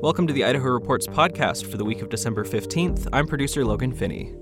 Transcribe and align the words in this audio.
Welcome 0.00 0.28
to 0.28 0.32
the 0.32 0.44
Idaho 0.44 0.68
Reports 0.68 1.08
podcast 1.08 1.68
for 1.68 1.76
the 1.76 1.84
week 1.84 2.02
of 2.02 2.08
December 2.08 2.44
15th. 2.44 3.08
I'm 3.12 3.26
producer 3.26 3.64
Logan 3.64 3.92
Finney. 3.92 4.32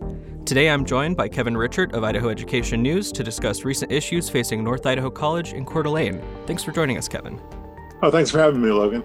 Today 0.44 0.68
I'm 0.68 0.84
joined 0.84 1.16
by 1.16 1.28
Kevin 1.28 1.54
Richert 1.54 1.94
of 1.94 2.04
Idaho 2.04 2.28
Education 2.28 2.82
News 2.82 3.10
to 3.12 3.24
discuss 3.24 3.64
recent 3.64 3.90
issues 3.90 4.28
facing 4.28 4.62
North 4.62 4.84
Idaho 4.84 5.08
College 5.08 5.54
in 5.54 5.64
Coeur 5.64 5.84
d'Alene. 5.84 6.22
Thanks 6.46 6.62
for 6.62 6.72
joining 6.72 6.98
us, 6.98 7.08
Kevin. 7.08 7.40
Oh, 8.02 8.10
thanks 8.10 8.30
for 8.30 8.38
having 8.38 8.60
me, 8.60 8.70
Logan. 8.70 9.02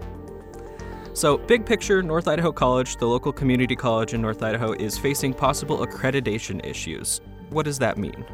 So, 1.13 1.37
big 1.37 1.65
picture, 1.65 2.03
North 2.03 2.27
Idaho 2.27 2.51
College, 2.51 2.97
the 2.97 3.07
local 3.07 3.31
community 3.31 3.77
college 3.77 4.13
in 4.13 4.21
North 4.21 4.43
Idaho, 4.43 4.73
is 4.73 4.97
facing 4.97 5.33
possible 5.33 5.87
accreditation 5.87 6.65
issues. 6.65 7.21
What 7.49 7.63
does 7.63 7.79
that 7.79 7.97
mean? 7.97 8.25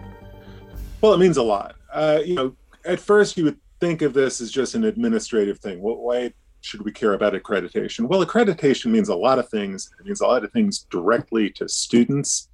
Well, 1.01 1.13
it 1.13 1.19
means 1.19 1.37
a 1.37 1.43
lot. 1.43 1.75
Uh, 1.93 2.21
you 2.25 2.33
know, 2.33 2.55
at 2.83 2.99
first 2.99 3.37
you 3.37 3.43
would 3.43 3.59
think 3.79 4.01
of 4.01 4.15
this 4.15 4.41
as 4.41 4.51
just 4.51 4.73
an 4.73 4.85
administrative 4.85 5.59
thing. 5.59 5.77
Why 5.81 6.33
should 6.67 6.83
we 6.83 6.91
care 6.91 7.13
about 7.13 7.33
accreditation? 7.33 8.07
Well, 8.07 8.25
accreditation 8.25 8.87
means 8.87 9.09
a 9.09 9.15
lot 9.15 9.39
of 9.39 9.49
things. 9.49 9.89
It 9.99 10.05
means 10.05 10.21
a 10.21 10.27
lot 10.27 10.43
of 10.43 10.51
things 10.51 10.85
directly 10.89 11.49
to 11.51 11.67
students. 11.67 12.49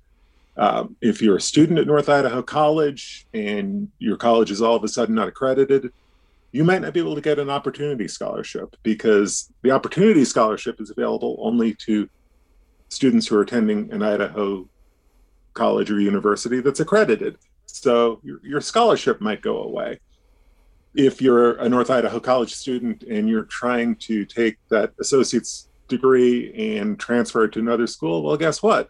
Um, 0.56 0.96
if 1.02 1.22
you're 1.22 1.38
a 1.38 1.42
student 1.42 1.80
at 1.80 1.88
North 1.88 2.10
Idaho 2.10 2.44
College 2.44 3.26
and 3.34 3.90
your 3.98 4.18
college 4.18 4.52
is 4.52 4.62
all 4.62 4.76
of 4.76 4.84
a 4.84 4.88
sudden 4.88 5.16
not 5.16 5.28
accredited, 5.28 5.92
you 6.52 6.64
might 6.64 6.84
not 6.84 6.94
be 6.94 7.00
able 7.00 7.16
to 7.16 7.22
get 7.22 7.40
an 7.40 7.50
opportunity 7.50 8.08
scholarship 8.08 8.76
because 8.84 9.52
the 9.64 9.72
opportunity 9.72 10.24
scholarship 10.24 10.80
is 10.80 10.92
available 10.92 11.36
only 11.40 11.74
to 11.74 12.08
students 12.90 13.26
who 13.26 13.36
are 13.36 13.42
attending 13.42 13.92
an 13.92 14.04
Idaho 14.04 14.70
college 15.54 15.90
or 15.90 16.00
university 16.00 16.60
that's 16.60 16.80
accredited. 16.80 17.38
So 17.66 18.20
your, 18.24 18.40
your 18.44 18.62
scholarship 18.62 19.20
might 19.20 19.42
go 19.42 19.64
away 19.64 20.00
if 20.96 21.22
you're 21.22 21.54
a 21.54 21.68
North 21.68 21.90
Idaho 21.90 22.20
College 22.20 22.54
student 22.54 23.04
and 23.04 23.28
you're 23.28 23.44
trying 23.44 23.96
to 23.96 24.26
take 24.26 24.58
that 24.70 24.94
associate's 25.00 25.68
degree 25.88 26.78
and 26.78 27.00
transfer 27.00 27.46
it 27.46 27.52
to 27.54 27.60
another 27.60 27.88
school, 27.88 28.24
well, 28.24 28.38
guess 28.38 28.62
what? 28.62 28.90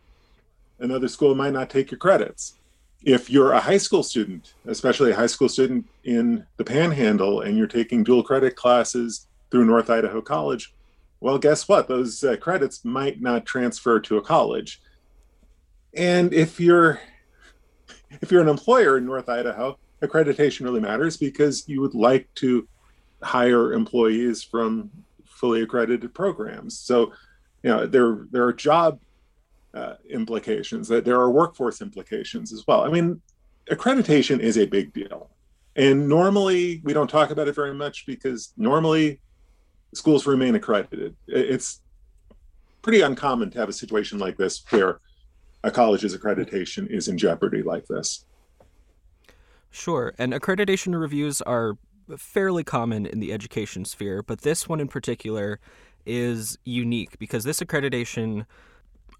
Another 0.80 1.08
school 1.08 1.34
might 1.34 1.54
not 1.54 1.70
take 1.70 1.92
your 1.92 1.98
credits. 1.98 2.56
If 3.04 3.30
you're 3.30 3.52
a 3.52 3.60
high 3.60 3.78
school 3.78 4.04
student, 4.04 4.54
especially 4.66 5.12
a 5.12 5.16
high 5.16 5.28
school 5.28 5.50
student 5.50 5.86
in 6.04 6.46
the 6.58 6.64
panhandle, 6.64 7.42
and 7.42 7.58
you're 7.58 7.68
taking 7.68 8.04
dual 8.04 8.24
credit 8.24 8.56
classes 8.56 9.28
through 9.52 9.66
North 9.66 9.90
Idaho 9.90 10.22
College, 10.22 10.74
well, 11.20 11.38
guess 11.38 11.70
what? 11.70 11.88
Those 11.88 12.22
uh, 12.24 12.36
credits 12.36 12.84
might 12.84 13.22
not 13.22 13.46
transfer 13.46 14.00
to 14.02 14.18
a 14.18 14.22
college. 14.22 14.82
And 15.96 16.34
if 16.34 16.60
you're 16.60 17.00
if 18.22 18.32
you're 18.32 18.42
an 18.42 18.50
employer 18.50 18.98
in 18.98 19.06
North 19.06 19.30
Idaho, 19.30 19.78
accreditation 20.04 20.62
really 20.62 20.82
matters 20.82 21.18
because 21.18 21.68
you 21.68 21.82
would 21.82 21.96
like 21.96 22.28
to 22.36 22.68
hire 23.22 23.74
employees 23.74 24.44
from 24.44 24.92
fully 25.26 25.62
accredited 25.62 26.14
programs. 26.14 26.78
So, 26.78 27.14
you 27.64 27.70
know, 27.70 27.86
there 27.86 28.28
there 28.32 28.44
are 28.44 28.54
job 28.54 29.00
uh, 29.74 29.96
implications, 30.10 30.88
that 30.90 31.06
there 31.06 31.20
are 31.20 31.32
workforce 31.32 31.82
implications 31.82 32.54
as 32.54 32.66
well. 32.68 32.84
I 32.84 32.90
mean, 32.90 33.22
accreditation 33.72 34.40
is 34.40 34.58
a 34.58 34.66
big 34.66 34.94
deal, 34.94 35.30
and 35.76 36.08
normally 36.08 36.82
we 36.84 36.94
don't 36.94 37.10
talk 37.10 37.32
about 37.32 37.48
it 37.48 37.56
very 37.56 37.74
much 37.74 38.06
because 38.06 38.54
normally 38.58 39.20
schools 39.94 40.28
remain 40.28 40.56
accredited. 40.56 41.16
It's 41.28 41.82
pretty 42.82 43.02
uncommon 43.02 43.50
to 43.52 43.60
have 43.60 43.70
a 43.70 43.74
situation 43.74 44.20
like 44.20 44.38
this 44.38 44.64
where 44.70 45.00
a 45.64 45.72
college's 45.72 46.16
accreditation 46.16 46.88
is 46.90 47.08
in 47.08 47.18
jeopardy 47.18 47.64
like 47.64 47.86
this. 47.88 48.26
Sure, 49.76 50.14
and 50.20 50.34
accreditation 50.34 50.98
reviews 50.98 51.42
are 51.42 51.80
fairly 52.16 52.64
common 52.64 53.08
in 53.08 53.20
the 53.20 53.34
education 53.34 53.86
sphere, 53.86 54.22
but 54.22 54.42
this 54.42 54.70
one 54.70 54.80
in 54.80 54.88
particular 54.88 55.60
is 56.06 56.60
unique 56.64 57.18
because 57.18 57.44
this 57.44 57.60
accreditation 57.60 58.46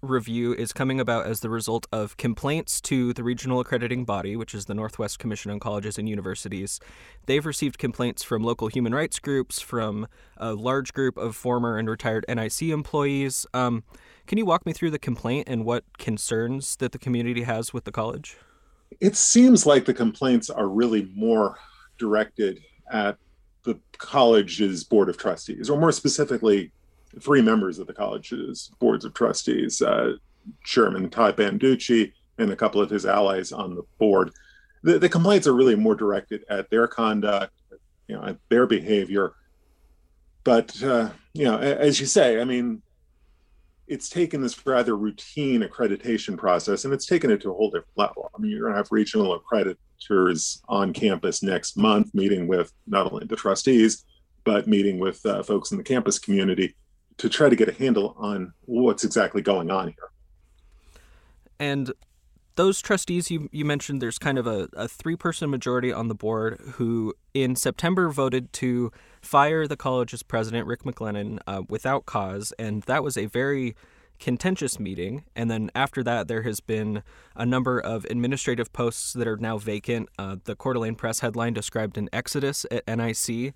review 0.00 0.54
is 0.54 0.72
coming 0.72 1.00
about 1.00 1.26
as 1.26 1.40
the 1.40 1.50
result 1.50 1.88
of 1.90 2.16
complaints 2.18 2.80
to 2.82 3.12
the 3.14 3.24
regional 3.24 3.58
accrediting 3.58 4.04
body, 4.04 4.36
which 4.36 4.54
is 4.54 4.66
the 4.66 4.74
Northwest 4.74 5.18
Commission 5.18 5.50
on 5.50 5.58
Colleges 5.58 5.98
and 5.98 6.08
Universities. 6.08 6.78
They've 7.26 7.44
received 7.44 7.76
complaints 7.76 8.22
from 8.22 8.44
local 8.44 8.68
human 8.68 8.94
rights 8.94 9.18
groups, 9.18 9.58
from 9.58 10.06
a 10.36 10.52
large 10.52 10.92
group 10.92 11.16
of 11.16 11.34
former 11.34 11.78
and 11.78 11.90
retired 11.90 12.24
NIC 12.28 12.62
employees. 12.62 13.44
Um, 13.54 13.82
can 14.28 14.38
you 14.38 14.46
walk 14.46 14.64
me 14.66 14.72
through 14.72 14.92
the 14.92 15.00
complaint 15.00 15.48
and 15.48 15.64
what 15.64 15.98
concerns 15.98 16.76
that 16.76 16.92
the 16.92 16.98
community 16.98 17.42
has 17.42 17.72
with 17.72 17.82
the 17.82 17.92
college? 17.92 18.36
It 19.00 19.16
seems 19.16 19.66
like 19.66 19.84
the 19.84 19.94
complaints 19.94 20.50
are 20.50 20.68
really 20.68 21.10
more 21.14 21.58
directed 21.98 22.60
at 22.90 23.16
the 23.64 23.78
college's 23.98 24.84
board 24.84 25.08
of 25.08 25.16
trustees, 25.16 25.70
or 25.70 25.78
more 25.78 25.92
specifically, 25.92 26.70
three 27.20 27.42
members 27.42 27.78
of 27.78 27.86
the 27.86 27.94
college's 27.94 28.70
boards 28.78 29.04
of 29.04 29.14
trustees, 29.14 29.80
uh, 29.82 30.14
Chairman 30.64 31.08
Todd 31.08 31.36
Banducci 31.36 32.12
and 32.38 32.50
a 32.50 32.56
couple 32.56 32.80
of 32.80 32.90
his 32.90 33.06
allies 33.06 33.52
on 33.52 33.74
the 33.74 33.82
board. 33.98 34.32
The, 34.82 34.98
the 34.98 35.08
complaints 35.08 35.46
are 35.46 35.54
really 35.54 35.76
more 35.76 35.94
directed 35.94 36.44
at 36.50 36.68
their 36.70 36.86
conduct, 36.86 37.54
you 38.08 38.16
know, 38.16 38.24
at 38.24 38.36
their 38.48 38.66
behavior. 38.66 39.34
But 40.42 40.82
uh, 40.82 41.10
you 41.32 41.44
know, 41.44 41.58
as 41.58 42.00
you 42.00 42.06
say, 42.06 42.40
I 42.40 42.44
mean, 42.44 42.82
it's 43.86 44.08
taken 44.08 44.40
this 44.40 44.66
rather 44.66 44.96
routine 44.96 45.62
accreditation 45.62 46.36
process 46.38 46.84
and 46.84 46.94
it's 46.94 47.06
taken 47.06 47.30
it 47.30 47.40
to 47.42 47.50
a 47.50 47.54
whole 47.54 47.70
different 47.70 47.96
level. 47.96 48.30
I 48.34 48.40
mean, 48.40 48.50
you're 48.50 48.60
going 48.60 48.72
to 48.72 48.76
have 48.78 48.88
regional 48.90 49.38
accreditors 49.38 50.60
on 50.68 50.92
campus 50.92 51.42
next 51.42 51.76
month, 51.76 52.14
meeting 52.14 52.46
with 52.46 52.72
not 52.86 53.12
only 53.12 53.26
the 53.26 53.36
trustees, 53.36 54.04
but 54.44 54.66
meeting 54.66 54.98
with 54.98 55.24
uh, 55.26 55.42
folks 55.42 55.70
in 55.70 55.78
the 55.78 55.84
campus 55.84 56.18
community 56.18 56.74
to 57.18 57.28
try 57.28 57.48
to 57.48 57.56
get 57.56 57.68
a 57.68 57.72
handle 57.72 58.14
on 58.18 58.52
what's 58.62 59.04
exactly 59.04 59.42
going 59.42 59.70
on 59.70 59.88
here. 59.88 60.10
And 61.60 61.92
those 62.56 62.80
trustees 62.80 63.30
you, 63.30 63.48
you 63.52 63.64
mentioned, 63.64 64.00
there's 64.00 64.18
kind 64.18 64.38
of 64.38 64.46
a, 64.46 64.68
a 64.74 64.86
three 64.86 65.16
person 65.16 65.50
majority 65.50 65.92
on 65.92 66.08
the 66.08 66.14
board 66.14 66.60
who 66.74 67.14
in 67.32 67.56
September 67.56 68.08
voted 68.10 68.52
to 68.54 68.92
fire 69.20 69.66
the 69.66 69.76
college's 69.76 70.22
president, 70.22 70.66
Rick 70.66 70.84
MacLennan, 70.84 71.40
uh, 71.46 71.62
without 71.68 72.06
cause. 72.06 72.52
And 72.58 72.82
that 72.84 73.02
was 73.02 73.16
a 73.16 73.26
very 73.26 73.74
contentious 74.20 74.78
meeting. 74.78 75.24
And 75.34 75.50
then 75.50 75.70
after 75.74 76.02
that, 76.04 76.28
there 76.28 76.42
has 76.42 76.60
been 76.60 77.02
a 77.34 77.44
number 77.44 77.80
of 77.80 78.04
administrative 78.06 78.72
posts 78.72 79.12
that 79.14 79.26
are 79.26 79.36
now 79.36 79.58
vacant. 79.58 80.08
Uh, 80.18 80.36
the 80.44 80.54
Coeur 80.54 80.74
d'Alene 80.74 80.94
Press 80.94 81.20
headline 81.20 81.52
described 81.52 81.98
an 81.98 82.08
exodus 82.12 82.64
at 82.70 82.86
NIC. 82.86 83.52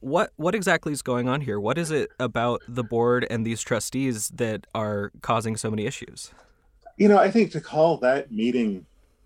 What 0.00 0.32
what 0.36 0.54
exactly 0.54 0.92
is 0.92 1.02
going 1.02 1.28
on 1.28 1.40
here? 1.40 1.58
What 1.58 1.76
is 1.76 1.90
it 1.90 2.10
about 2.20 2.62
the 2.68 2.84
board 2.84 3.26
and 3.28 3.44
these 3.44 3.62
trustees 3.62 4.28
that 4.28 4.66
are 4.72 5.10
causing 5.22 5.56
so 5.56 5.70
many 5.70 5.86
issues? 5.86 6.32
You 6.98 7.08
know, 7.08 7.18
I 7.18 7.30
think 7.30 7.52
to 7.52 7.60
call 7.60 7.96
that 7.98 8.30
meeting 8.30 8.84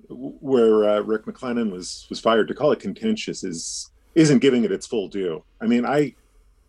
where 0.09 0.89
uh, 0.89 1.01
Rick 1.01 1.25
MacLennan 1.25 1.73
was 1.73 2.07
was 2.11 2.21
fired 2.21 2.49
to 2.49 2.55
call 2.55 2.73
it 2.73 2.81
contentious 2.81 3.43
is 3.43 3.91
isn't 4.15 4.39
giving 4.39 4.65
it 4.65 4.71
its 4.71 4.87
full 4.87 5.09
due. 5.09 5.43
I 5.61 5.67
mean, 5.67 5.85
I 5.85 6.15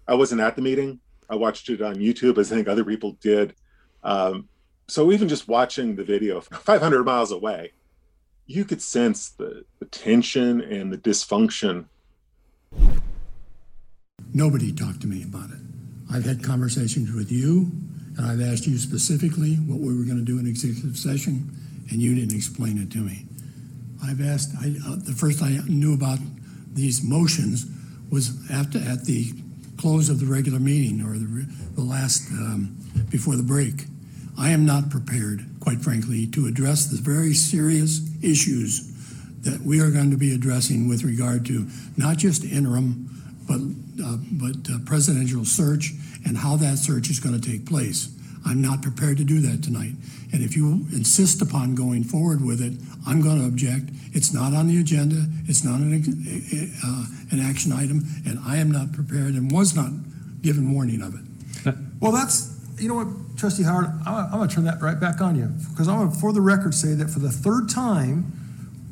I 0.07 0.15
wasn't 0.15 0.41
at 0.41 0.55
the 0.55 0.61
meeting. 0.61 0.99
I 1.29 1.35
watched 1.35 1.69
it 1.69 1.81
on 1.81 1.95
YouTube, 1.95 2.37
as 2.37 2.51
I 2.51 2.55
think 2.55 2.67
other 2.67 2.83
people 2.83 3.17
did. 3.21 3.55
Um, 4.03 4.47
so 4.87 5.11
even 5.11 5.29
just 5.29 5.47
watching 5.47 5.95
the 5.95 6.03
video 6.03 6.41
500 6.41 7.03
miles 7.03 7.31
away, 7.31 7.71
you 8.45 8.65
could 8.65 8.81
sense 8.81 9.29
the, 9.29 9.63
the 9.79 9.85
tension 9.85 10.61
and 10.61 10.91
the 10.91 10.97
dysfunction. 10.97 11.85
Nobody 14.33 14.73
talked 14.73 15.01
to 15.01 15.07
me 15.07 15.23
about 15.23 15.51
it. 15.51 15.59
I've 16.11 16.25
had 16.25 16.43
conversations 16.43 17.11
with 17.11 17.31
you, 17.31 17.71
and 18.17 18.25
I've 18.25 18.41
asked 18.41 18.67
you 18.67 18.77
specifically 18.77 19.55
what 19.55 19.79
we 19.79 19.97
were 19.97 20.03
going 20.03 20.17
to 20.17 20.25
do 20.25 20.39
in 20.39 20.47
executive 20.47 20.97
session, 20.97 21.49
and 21.89 22.01
you 22.01 22.15
didn't 22.15 22.35
explain 22.35 22.77
it 22.77 22.91
to 22.91 22.99
me. 22.99 23.25
I've 24.03 24.21
asked, 24.21 24.51
I, 24.59 24.75
uh, 24.85 24.95
the 24.97 25.15
first 25.17 25.41
I 25.41 25.59
knew 25.67 25.93
about 25.93 26.19
these 26.73 27.03
motions 27.03 27.65
was 28.11 28.49
after 28.51 28.77
at 28.79 29.05
the 29.05 29.31
close 29.77 30.09
of 30.09 30.19
the 30.19 30.25
regular 30.25 30.59
meeting 30.59 31.01
or 31.01 31.13
the, 31.13 31.47
the 31.75 31.81
last 31.81 32.29
um, 32.31 32.75
before 33.09 33.35
the 33.35 33.43
break. 33.43 33.85
I 34.37 34.49
am 34.49 34.65
not 34.65 34.89
prepared, 34.89 35.45
quite 35.59 35.81
frankly, 35.81 36.27
to 36.27 36.47
address 36.47 36.87
the 36.87 37.01
very 37.01 37.33
serious 37.33 38.01
issues 38.21 38.89
that 39.41 39.61
we 39.61 39.79
are 39.79 39.91
going 39.91 40.11
to 40.11 40.17
be 40.17 40.33
addressing 40.33 40.87
with 40.87 41.03
regard 41.03 41.45
to 41.47 41.67
not 41.97 42.17
just 42.17 42.43
interim, 42.43 43.09
but 43.47 43.59
uh, 44.03 44.17
but 44.31 44.55
uh, 44.73 44.79
presidential 44.85 45.45
search 45.45 45.91
and 46.25 46.37
how 46.37 46.55
that 46.57 46.77
search 46.77 47.09
is 47.09 47.19
going 47.19 47.39
to 47.39 47.51
take 47.51 47.65
place. 47.65 48.09
I'm 48.45 48.61
not 48.61 48.81
prepared 48.81 49.17
to 49.17 49.23
do 49.23 49.39
that 49.41 49.63
tonight. 49.63 49.93
And 50.33 50.43
if 50.43 50.55
you 50.55 50.85
insist 50.91 51.41
upon 51.41 51.75
going 51.75 52.03
forward 52.03 52.43
with 52.43 52.61
it, 52.61 52.73
I'm 53.07 53.21
going 53.21 53.39
to 53.39 53.47
object. 53.47 53.89
It's 54.11 54.33
not 54.33 54.53
on 54.53 54.67
the 54.67 54.79
agenda. 54.79 55.25
It's 55.47 55.63
not 55.63 55.79
an, 55.79 55.93
uh, 56.83 57.05
an 57.31 57.39
action 57.39 57.71
item, 57.71 58.03
and 58.25 58.39
I 58.45 58.57
am 58.57 58.69
not 58.69 58.91
prepared 58.91 59.35
and 59.35 59.51
was 59.51 59.75
not 59.75 59.91
given 60.41 60.73
warning 60.73 61.01
of 61.01 61.15
it. 61.15 61.75
Well, 62.01 62.11
that's 62.11 62.53
you 62.79 62.89
know 62.89 62.95
what, 62.95 63.37
Trustee 63.37 63.63
Howard, 63.63 63.85
I'm, 64.05 64.25
I'm 64.25 64.31
going 64.31 64.49
to 64.49 64.55
turn 64.55 64.65
that 64.65 64.81
right 64.81 64.99
back 64.99 65.21
on 65.21 65.35
you 65.35 65.45
because 65.71 65.87
I'm 65.87 65.99
going 65.99 66.11
to, 66.11 66.17
for 66.17 66.33
the 66.33 66.41
record, 66.41 66.73
say 66.73 66.93
that 66.95 67.09
for 67.09 67.19
the 67.19 67.31
third 67.31 67.69
time, 67.69 68.31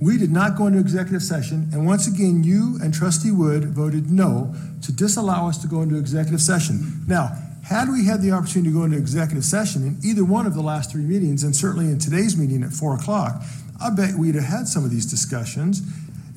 we 0.01 0.17
did 0.17 0.31
not 0.31 0.57
go 0.57 0.65
into 0.65 0.79
executive 0.79 1.21
session, 1.21 1.69
and 1.71 1.85
once 1.85 2.07
again, 2.07 2.43
you 2.43 2.79
and 2.81 2.91
Trustee 2.91 3.29
Wood 3.29 3.65
voted 3.65 4.09
no 4.09 4.53
to 4.81 4.91
disallow 4.91 5.47
us 5.47 5.59
to 5.59 5.67
go 5.67 5.83
into 5.83 5.97
executive 5.97 6.41
session. 6.41 7.03
Now, 7.07 7.37
had 7.63 7.87
we 7.87 8.05
had 8.05 8.21
the 8.21 8.31
opportunity 8.31 8.71
to 8.71 8.77
go 8.79 8.83
into 8.83 8.97
executive 8.97 9.45
session 9.45 9.83
in 9.83 9.97
either 10.03 10.25
one 10.25 10.47
of 10.47 10.55
the 10.55 10.61
last 10.61 10.91
three 10.91 11.03
meetings, 11.03 11.43
and 11.43 11.55
certainly 11.55 11.85
in 11.85 11.99
today's 11.99 12.35
meeting 12.35 12.63
at 12.63 12.73
four 12.73 12.95
o'clock, 12.95 13.43
I 13.79 13.91
bet 13.91 14.15
we'd 14.15 14.35
have 14.35 14.43
had 14.43 14.67
some 14.67 14.83
of 14.83 14.89
these 14.89 15.05
discussions 15.05 15.81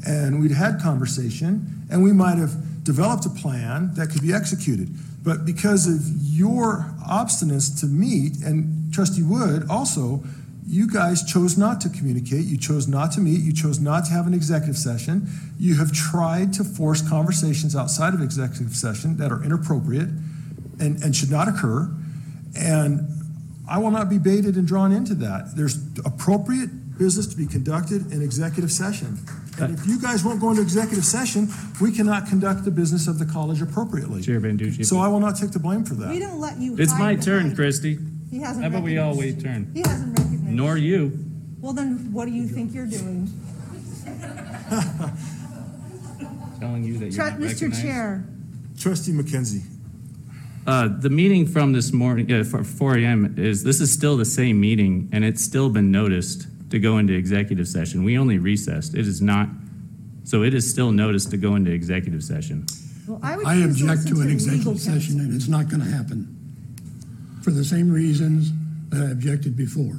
and 0.06 0.40
we'd 0.40 0.50
had 0.50 0.80
conversation 0.80 1.86
and 1.90 2.02
we 2.02 2.12
might 2.12 2.36
have 2.36 2.84
developed 2.84 3.24
a 3.24 3.30
plan 3.30 3.94
that 3.94 4.10
could 4.10 4.20
be 4.20 4.32
executed. 4.32 4.90
But 5.22 5.46
because 5.46 5.88
of 5.88 6.02
your 6.22 6.94
obstinance 7.08 7.80
to 7.80 7.86
meet, 7.86 8.36
and 8.44 8.92
Trustee 8.92 9.22
Wood 9.22 9.66
also, 9.70 10.22
you 10.66 10.90
guys 10.90 11.22
chose 11.22 11.58
not 11.58 11.80
to 11.82 11.88
communicate. 11.88 12.44
You 12.46 12.56
chose 12.56 12.88
not 12.88 13.12
to 13.12 13.20
meet. 13.20 13.40
You 13.40 13.52
chose 13.52 13.78
not 13.80 14.06
to 14.06 14.12
have 14.12 14.26
an 14.26 14.34
executive 14.34 14.78
session. 14.78 15.28
You 15.58 15.74
have 15.76 15.92
tried 15.92 16.52
to 16.54 16.64
force 16.64 17.06
conversations 17.06 17.76
outside 17.76 18.14
of 18.14 18.22
executive 18.22 18.74
session 18.74 19.16
that 19.18 19.30
are 19.30 19.42
inappropriate 19.44 20.08
and, 20.80 21.02
and 21.02 21.14
should 21.14 21.30
not 21.30 21.48
occur. 21.48 21.90
And 22.56 23.08
I 23.68 23.78
will 23.78 23.90
not 23.90 24.08
be 24.08 24.18
baited 24.18 24.56
and 24.56 24.66
drawn 24.66 24.90
into 24.92 25.14
that. 25.16 25.54
There's 25.56 25.76
appropriate 26.04 26.98
business 26.98 27.26
to 27.26 27.36
be 27.36 27.46
conducted 27.46 28.10
in 28.12 28.22
executive 28.22 28.70
session. 28.72 29.18
And 29.60 29.78
if 29.78 29.86
you 29.86 30.00
guys 30.00 30.24
won't 30.24 30.40
go 30.40 30.50
into 30.50 30.62
executive 30.62 31.04
session, 31.04 31.48
we 31.80 31.92
cannot 31.92 32.26
conduct 32.26 32.64
the 32.64 32.70
business 32.70 33.06
of 33.06 33.18
the 33.18 33.26
college 33.26 33.60
appropriately. 33.62 34.22
Chair 34.22 34.40
Banducci. 34.40 34.84
So 34.86 34.98
I 34.98 35.08
will 35.08 35.20
not 35.20 35.36
take 35.36 35.50
the 35.50 35.58
blame 35.58 35.84
for 35.84 35.94
that. 35.94 36.08
We 36.10 36.18
don't 36.18 36.40
let 36.40 36.58
you. 36.58 36.76
It's 36.78 36.92
hide 36.92 36.98
my 37.00 37.14
turn, 37.16 37.38
behind- 37.42 37.56
Christie. 37.56 37.98
He 38.30 38.40
hasn't 38.40 38.62
How 38.64 38.68
about 38.70 38.82
we 38.82 38.98
all 38.98 39.14
recognized- 39.14 39.36
wait 39.36 39.44
turn? 39.44 39.70
He 39.74 39.80
hasn't 39.80 40.08
recognized. 40.18 40.33
Nor 40.54 40.76
you. 40.78 41.18
Well, 41.60 41.72
then 41.72 42.12
what 42.12 42.26
do 42.26 42.32
you 42.32 42.46
think 42.46 42.72
you're 42.74 42.86
doing? 42.86 43.28
Telling 46.60 46.84
you 46.84 46.98
that 46.98 47.06
you're 47.06 47.12
Tru- 47.12 47.24
not 47.24 47.40
Mr. 47.40 47.48
recognized. 47.62 47.82
Chair, 47.82 48.24
Trustee 48.78 49.12
McKenzie. 49.12 49.62
Uh, 50.66 50.88
the 50.88 51.10
meeting 51.10 51.46
from 51.46 51.72
this 51.72 51.92
morning, 51.92 52.32
uh, 52.32 52.44
for 52.44 52.64
4 52.64 52.98
AM 52.98 53.34
is, 53.36 53.64
this 53.64 53.80
is 53.80 53.92
still 53.92 54.16
the 54.16 54.24
same 54.24 54.60
meeting 54.60 55.08
and 55.12 55.24
it's 55.24 55.42
still 55.44 55.68
been 55.68 55.90
noticed 55.90 56.46
to 56.70 56.78
go 56.78 56.96
into 56.98 57.12
executive 57.12 57.68
session. 57.68 58.04
We 58.04 58.16
only 58.16 58.38
recessed. 58.38 58.94
It 58.94 59.06
is 59.06 59.20
not, 59.20 59.48
so 60.22 60.42
it 60.42 60.54
is 60.54 60.68
still 60.70 60.92
noticed 60.92 61.30
to 61.32 61.36
go 61.36 61.56
into 61.56 61.70
executive 61.72 62.22
session. 62.22 62.64
well, 63.06 63.20
I 63.22 63.36
would. 63.36 63.46
I 63.46 63.56
choose 63.56 63.82
object 63.82 63.90
listen 64.04 64.14
to 64.14 64.20
an 64.22 64.26
the 64.28 64.32
executive 64.32 64.66
legal 64.66 64.78
session, 64.78 65.14
counsel. 65.16 65.20
and 65.20 65.34
it's 65.34 65.48
not 65.48 65.68
going 65.68 65.82
to 65.82 65.90
happen. 65.90 66.30
For 67.42 67.50
the 67.50 67.64
same 67.64 67.90
reasons 67.92 68.52
that 68.88 69.06
I 69.06 69.10
objected 69.10 69.56
before. 69.56 69.96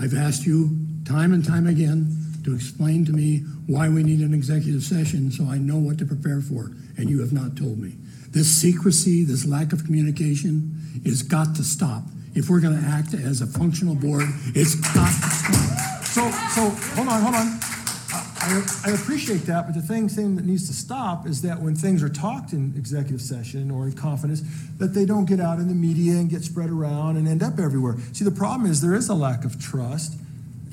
I've 0.00 0.14
asked 0.14 0.46
you 0.46 0.78
time 1.04 1.34
and 1.34 1.44
time 1.44 1.66
again 1.66 2.16
to 2.44 2.54
explain 2.54 3.04
to 3.04 3.12
me 3.12 3.40
why 3.66 3.88
we 3.88 4.02
need 4.02 4.20
an 4.20 4.32
executive 4.32 4.82
session 4.82 5.30
so 5.30 5.44
I 5.44 5.58
know 5.58 5.76
what 5.76 5.98
to 5.98 6.06
prepare 6.06 6.40
for, 6.40 6.72
and 6.96 7.10
you 7.10 7.20
have 7.20 7.32
not 7.32 7.54
told 7.54 7.78
me. 7.78 7.96
This 8.30 8.48
secrecy, 8.48 9.24
this 9.24 9.44
lack 9.44 9.74
of 9.74 9.84
communication, 9.84 11.02
is 11.04 11.22
got 11.22 11.54
to 11.56 11.64
stop. 11.64 12.04
If 12.34 12.48
we're 12.48 12.60
going 12.60 12.80
to 12.80 12.86
act 12.86 13.12
as 13.12 13.42
a 13.42 13.46
functional 13.46 13.94
board, 13.94 14.24
it's 14.54 14.74
got 14.74 15.12
to 15.12 15.30
stop. 15.30 16.04
So, 16.04 16.30
so, 16.54 16.70
hold 16.94 17.08
on, 17.08 17.22
hold 17.22 17.34
on. 17.34 17.69
I, 18.50 18.62
I 18.86 18.90
appreciate 18.92 19.42
that, 19.46 19.66
but 19.66 19.74
the 19.74 19.82
thing, 19.82 20.08
thing 20.08 20.36
that 20.36 20.44
needs 20.44 20.66
to 20.68 20.72
stop 20.74 21.26
is 21.26 21.42
that 21.42 21.60
when 21.60 21.74
things 21.76 22.02
are 22.02 22.08
talked 22.08 22.52
in 22.52 22.74
executive 22.76 23.20
session 23.22 23.70
or 23.70 23.86
in 23.86 23.92
confidence, 23.92 24.42
that 24.78 24.88
they 24.94 25.04
don't 25.04 25.26
get 25.26 25.40
out 25.40 25.58
in 25.58 25.68
the 25.68 25.74
media 25.74 26.14
and 26.14 26.28
get 26.28 26.42
spread 26.42 26.70
around 26.70 27.16
and 27.16 27.28
end 27.28 27.42
up 27.42 27.58
everywhere. 27.58 27.96
See, 28.12 28.24
the 28.24 28.30
problem 28.30 28.68
is 28.70 28.80
there 28.80 28.94
is 28.94 29.08
a 29.08 29.14
lack 29.14 29.44
of 29.44 29.60
trust, 29.60 30.18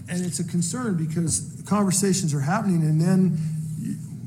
and 0.09 0.25
it's 0.25 0.39
a 0.39 0.44
concern 0.44 0.95
because 0.95 1.62
conversations 1.68 2.33
are 2.33 2.39
happening 2.39 2.81
and 2.81 3.00
then 3.00 3.38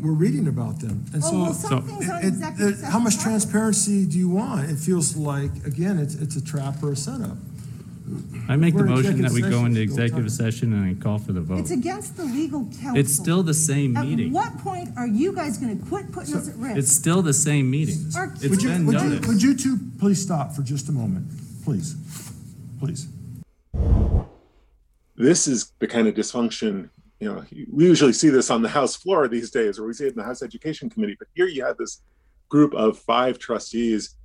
we're 0.01 0.13
reading 0.13 0.47
about 0.49 0.81
them. 0.81 1.05
And 1.13 1.23
Oh, 1.25 1.31
so, 1.31 1.39
well, 1.43 1.53
some 1.55 1.83
things 1.83 2.09
it- 2.09 2.61
it- 2.61 2.79
it- 2.79 2.85
how 2.85 2.99
much 2.99 3.17
are- 3.19 3.23
transparency 3.23 4.07
do 4.07 4.17
you 4.19 4.29
want? 4.31 4.71
It 4.71 4.79
feels 4.79 5.17
like, 5.17 5.51
again, 5.67 5.99
it's, 5.99 6.15
it's 6.15 6.37
a 6.37 6.41
trap 6.41 6.83
or 6.83 6.93
a 6.93 6.97
setup. 6.97 7.37
I 8.49 8.57
make 8.57 8.75
the 8.75 8.81
We're 8.81 8.87
motion 8.87 9.23
that 9.23 9.33
we 9.33 9.39
executive 9.39 9.51
go 9.51 9.65
into 9.67 9.81
session, 9.81 9.93
still 9.93 10.05
executive 10.05 10.25
time. 10.25 10.29
session 10.31 10.73
and 10.73 10.99
I 10.99 11.03
call 11.03 11.19
for 11.19 11.33
the 11.33 11.41
vote. 11.41 11.59
It's 11.61 11.71
against 11.71 12.17
the 12.17 12.25
legal 12.25 12.65
counsel. 12.81 12.97
It's 12.97 13.13
still 13.15 13.43
the 13.43 13.55
same 13.55 13.93
meeting. 13.93 14.03
At 14.13 14.17
meeting. 14.17 14.33
what 14.33 14.59
point 14.59 14.91
are 14.97 15.07
you 15.07 15.33
guys 15.35 15.59
gonna 15.59 15.77
quit 15.77 16.11
putting 16.13 16.35
us 16.35 16.49
at 16.49 16.57
risk? 16.57 16.77
It's 16.77 16.89
risk? 16.89 17.01
still 17.01 17.23
the 17.23 17.33
same 17.33 17.71
meeting. 17.71 17.97
Our 18.17 18.33
It's 18.35 18.49
Would 18.49 18.63
you, 18.63 18.69
been 18.71 18.87
would 18.87 19.01
you, 19.01 19.09
noticed. 19.09 19.29
would 19.29 19.43
you 19.43 19.57
two 19.57 19.79
please 19.99 20.21
stop 20.23 20.53
for 20.53 20.63
just 20.63 20.89
a 20.89 20.93
moment? 20.93 21.27
Please, 21.65 21.95
please. 22.81 23.07
this 25.17 25.47
is 25.47 25.73
the 25.79 25.87
kind 25.87 26.09
of 26.09 26.15
dysfunction 26.15 26.89
you 27.21 27.29
know 27.33 27.45
we 27.71 27.85
usually 27.85 28.13
see 28.13 28.31
this 28.31 28.51
on 28.51 28.63
the 28.63 28.69
house 28.69 28.97
floor 28.97 29.29
these 29.29 29.51
days 29.51 29.79
or 29.79 29.87
we 29.87 29.93
see 29.93 30.07
it 30.07 30.11
in 30.13 30.17
the 30.17 30.25
house 30.25 30.43
education 30.43 30.89
committee 30.89 31.17
but 31.19 31.29
here 31.35 31.47
you 31.47 31.63
have 31.65 31.77
this 31.77 32.01
group 32.49 32.73
of 32.75 32.99
five 32.99 33.39
trustees 33.39 34.17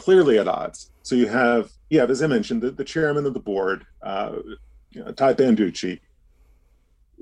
clearly 0.00 0.38
at 0.38 0.48
odds 0.48 0.90
so 1.02 1.14
you 1.14 1.26
have 1.26 1.70
have 1.92 2.10
as 2.10 2.22
i 2.22 2.26
mentioned 2.26 2.60
the, 2.62 2.70
the 2.70 2.84
chairman 2.84 3.26
of 3.26 3.34
the 3.34 3.40
board 3.40 3.84
uh, 4.02 4.32
you 4.90 5.04
know, 5.04 5.12
Ty 5.12 5.34
Banducci, 5.34 6.00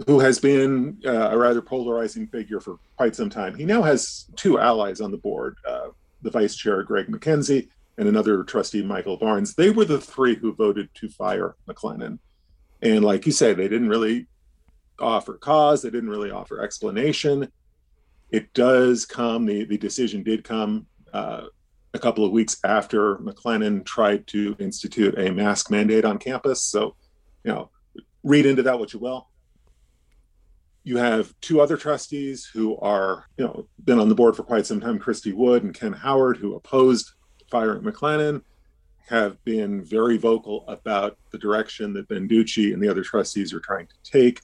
who 0.07 0.21
has 0.21 0.39
been 0.39 0.99
uh, 1.05 1.31
a 1.31 1.39
rather 1.39 1.63
polarizing 1.63 2.27
figure 2.29 2.61
for 2.61 2.79
quite 2.97 3.17
some 3.17 3.31
time. 3.31 3.55
He 3.55 3.65
now 3.65 3.83
has 3.83 4.27
two 4.37 4.59
allies 4.59 5.01
on 5.01 5.11
the 5.11 5.19
board, 5.19 5.57
uh, 5.67 5.89
the 6.23 6.31
vice 6.31 6.57
chair, 6.57 6.83
Greg 6.83 7.09
McKenzie, 7.09 7.69
and 7.99 8.09
another 8.09 8.45
trustee, 8.45 8.83
Michael 8.83 9.17
Barnes. 9.17 9.55
They 9.55 9.71
were 9.71 9.85
the 9.85 10.01
three 10.01 10.37
who 10.37 10.55
voted 10.55 10.89
to 10.95 11.09
fire 11.09 11.57
MacLennan. 11.69 12.19
And 12.81 13.05
like 13.05 13.27
you 13.27 13.33
say, 13.33 13.55
they 13.55 13.69
didn't 13.69 13.89
really 13.89 14.29
offer 15.01 15.35
cause, 15.35 15.83
they 15.83 15.91
didn't 15.91 16.11
really 16.11 16.31
offer 16.31 16.63
explanation. 16.63 17.49
It 18.31 18.53
does 18.53 19.05
come, 19.05 19.47
the, 19.47 19.65
the 19.65 19.79
decision 19.79 20.23
did 20.23 20.45
come 20.45 20.87
uh, 21.13 21.47
a 21.95 21.99
couple 21.99 22.25
of 22.25 22.33
weeks 22.33 22.59
after 22.65 23.17
MacLennan 23.17 23.85
tried 23.85 24.27
to 24.29 24.57
institute 24.59 25.19
a 25.19 25.31
mask 25.31 25.71
mandate 25.71 26.05
on 26.05 26.19
campus. 26.19 26.63
So, 26.63 26.97
you 27.45 27.53
know, 27.53 27.71
read 28.23 28.47
into 28.47 28.63
that 28.63 28.79
what 28.79 28.93
you 28.93 28.99
will. 28.99 29.29
You 30.85 30.99
have 30.99 31.35
two 31.41 31.61
other 31.61 31.77
trustees 31.77 32.49
who 32.53 32.79
are, 32.79 33.27
you 33.37 33.45
know, 33.45 33.69
been 33.85 33.99
on 33.99 34.09
the 34.09 34.15
board 34.15 34.37
for 34.37 34.43
quite 34.43 34.67
some 34.67 34.81
time, 34.81 34.99
Christy 34.99 35.33
Wood 35.33 35.63
and 35.65 35.75
Ken 35.75 35.93
Howard, 35.93 36.37
who 36.37 36.55
opposed 36.55 37.13
firing 37.51 37.83
MacLennan 37.83 38.43
have 39.09 39.43
been 39.45 39.83
very 39.83 40.19
vocal 40.19 40.65
about 40.69 41.17
the 41.31 41.39
direction 41.39 41.95
that 41.95 42.09
Banducci 42.09 42.75
and 42.75 42.83
the 42.83 42.89
other 42.89 43.03
trustees 43.03 43.55
are 43.55 43.61
trying 43.61 43.87
to 43.87 43.95
take. 44.11 44.41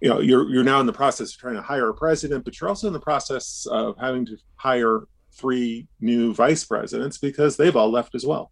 You 0.00 0.08
know, 0.08 0.20
you're 0.20 0.48
you're 0.48 0.64
now 0.64 0.80
in 0.80 0.86
the 0.86 0.92
process 0.92 1.32
of 1.32 1.38
trying 1.38 1.54
to 1.54 1.62
hire 1.62 1.88
a 1.88 1.94
president, 1.94 2.44
but 2.44 2.60
you're 2.60 2.68
also 2.68 2.86
in 2.86 2.92
the 2.92 3.00
process 3.00 3.66
of 3.70 3.96
having 3.98 4.26
to 4.26 4.36
hire 4.56 5.02
three 5.40 5.88
new 6.00 6.34
vice 6.34 6.64
presidents 6.64 7.18
because 7.18 7.56
they've 7.56 7.76
all 7.76 7.90
left 7.90 8.14
as 8.14 8.26
well. 8.26 8.50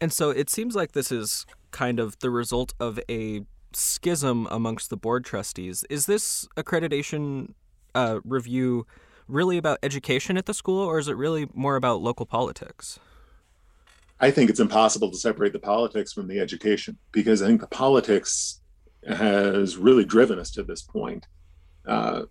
And 0.00 0.12
so 0.12 0.30
it 0.30 0.48
seems 0.48 0.74
like 0.74 0.92
this 0.92 1.12
is 1.12 1.44
kind 1.72 2.00
of 2.00 2.18
the 2.20 2.30
result 2.30 2.72
of 2.80 2.98
a 3.08 3.42
schism 3.72 4.48
amongst 4.50 4.90
the 4.90 4.96
board 4.96 5.24
trustees. 5.24 5.84
Is 5.90 6.06
this 6.06 6.48
accreditation 6.56 7.54
uh, 7.94 8.20
review 8.24 8.86
really 9.28 9.58
about 9.58 9.78
education 9.82 10.36
at 10.36 10.46
the 10.46 10.54
school, 10.54 10.80
or 10.80 10.98
is 10.98 11.08
it 11.08 11.16
really 11.16 11.48
more 11.54 11.76
about 11.76 12.00
local 12.00 12.26
politics? 12.26 12.98
I 14.18 14.30
think 14.30 14.50
it's 14.50 14.60
impossible 14.60 15.10
to 15.10 15.16
separate 15.16 15.52
the 15.52 15.58
politics 15.58 16.12
from 16.12 16.28
the 16.28 16.40
education 16.40 16.98
because 17.12 17.42
I 17.42 17.46
think 17.46 17.60
the 17.60 17.66
politics 17.68 18.60
has 19.06 19.76
really 19.76 20.04
driven 20.04 20.38
us 20.38 20.50
to 20.52 20.62
this 20.62 20.82
point. 20.82 21.26
Uh, 21.86 22.22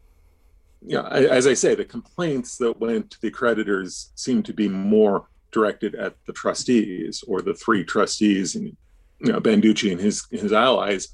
I- 0.88 1.26
as 1.26 1.46
I 1.48 1.54
say, 1.54 1.76
the 1.76 1.86
complaints 1.86 2.58
that 2.58 2.80
went 2.80 3.12
to 3.12 3.22
the 3.22 3.32
creditors 3.32 4.12
seem 4.16 4.44
to 4.44 4.54
be 4.54 4.68
more 4.70 5.28
directed 5.52 5.96
at 5.96 6.16
the 6.26 6.34
trustees 6.34 7.24
or 7.28 7.42
the 7.42 7.54
three 7.54 7.84
trustees 7.84 8.56
and 8.56 8.76
you 9.20 9.32
know 9.32 9.42
Banducci 9.42 9.92
and 9.92 10.00
his 10.00 10.26
his 10.32 10.54
allies, 10.54 11.10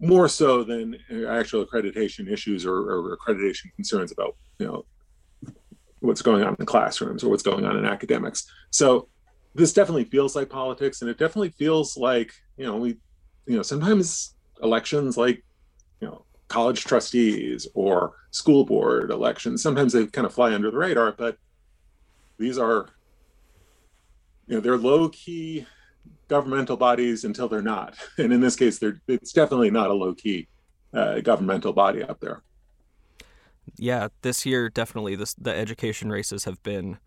more 0.00 0.28
so 0.28 0.64
than 0.64 0.96
actual 1.28 1.64
accreditation 1.64 2.30
issues 2.30 2.66
or, 2.66 2.76
or 2.76 3.16
accreditation 3.16 3.74
concerns 3.76 4.12
about 4.12 4.36
you 4.58 4.66
know 4.66 4.84
what's 6.00 6.22
going 6.22 6.42
on 6.42 6.56
in 6.58 6.66
classrooms 6.66 7.22
or 7.22 7.30
what's 7.30 7.44
going 7.44 7.64
on 7.64 7.76
in 7.76 7.84
academics. 7.84 8.44
So 8.70 9.08
this 9.54 9.72
definitely 9.72 10.04
feels 10.04 10.34
like 10.34 10.50
politics 10.50 11.00
and 11.00 11.10
it 11.10 11.18
definitely 11.18 11.50
feels 11.50 11.96
like 11.96 12.32
you 12.56 12.66
know 12.66 12.76
we 12.76 12.98
you 13.46 13.56
know 13.56 13.62
sometimes 13.62 14.34
elections 14.62 15.16
like 15.16 15.44
you 16.00 16.08
know 16.08 16.24
college 16.52 16.84
trustees 16.84 17.66
or 17.74 18.12
school 18.30 18.64
board 18.64 19.10
elections. 19.10 19.62
Sometimes 19.62 19.94
they 19.94 20.06
kind 20.06 20.26
of 20.26 20.34
fly 20.34 20.52
under 20.52 20.70
the 20.70 20.76
radar 20.76 21.12
but 21.12 21.38
these 22.38 22.58
are 22.58 22.88
you 24.46 24.56
know 24.56 24.60
they're 24.60 24.76
low 24.76 25.08
key 25.08 25.66
governmental 26.28 26.76
bodies 26.76 27.24
until 27.24 27.48
they're 27.48 27.62
not. 27.62 27.96
And 28.18 28.32
in 28.32 28.40
this 28.40 28.54
case 28.56 28.78
they're 28.78 29.00
it's 29.08 29.32
definitely 29.32 29.70
not 29.70 29.90
a 29.90 29.94
low 29.94 30.14
key 30.14 30.48
uh, 30.92 31.20
governmental 31.20 31.72
body 31.72 32.02
up 32.02 32.20
there. 32.20 32.42
Yeah, 33.78 34.08
this 34.20 34.44
year 34.44 34.68
definitely 34.68 35.16
this, 35.16 35.34
the 35.34 35.54
education 35.54 36.10
races 36.10 36.44
have 36.44 36.62
been 36.62 36.98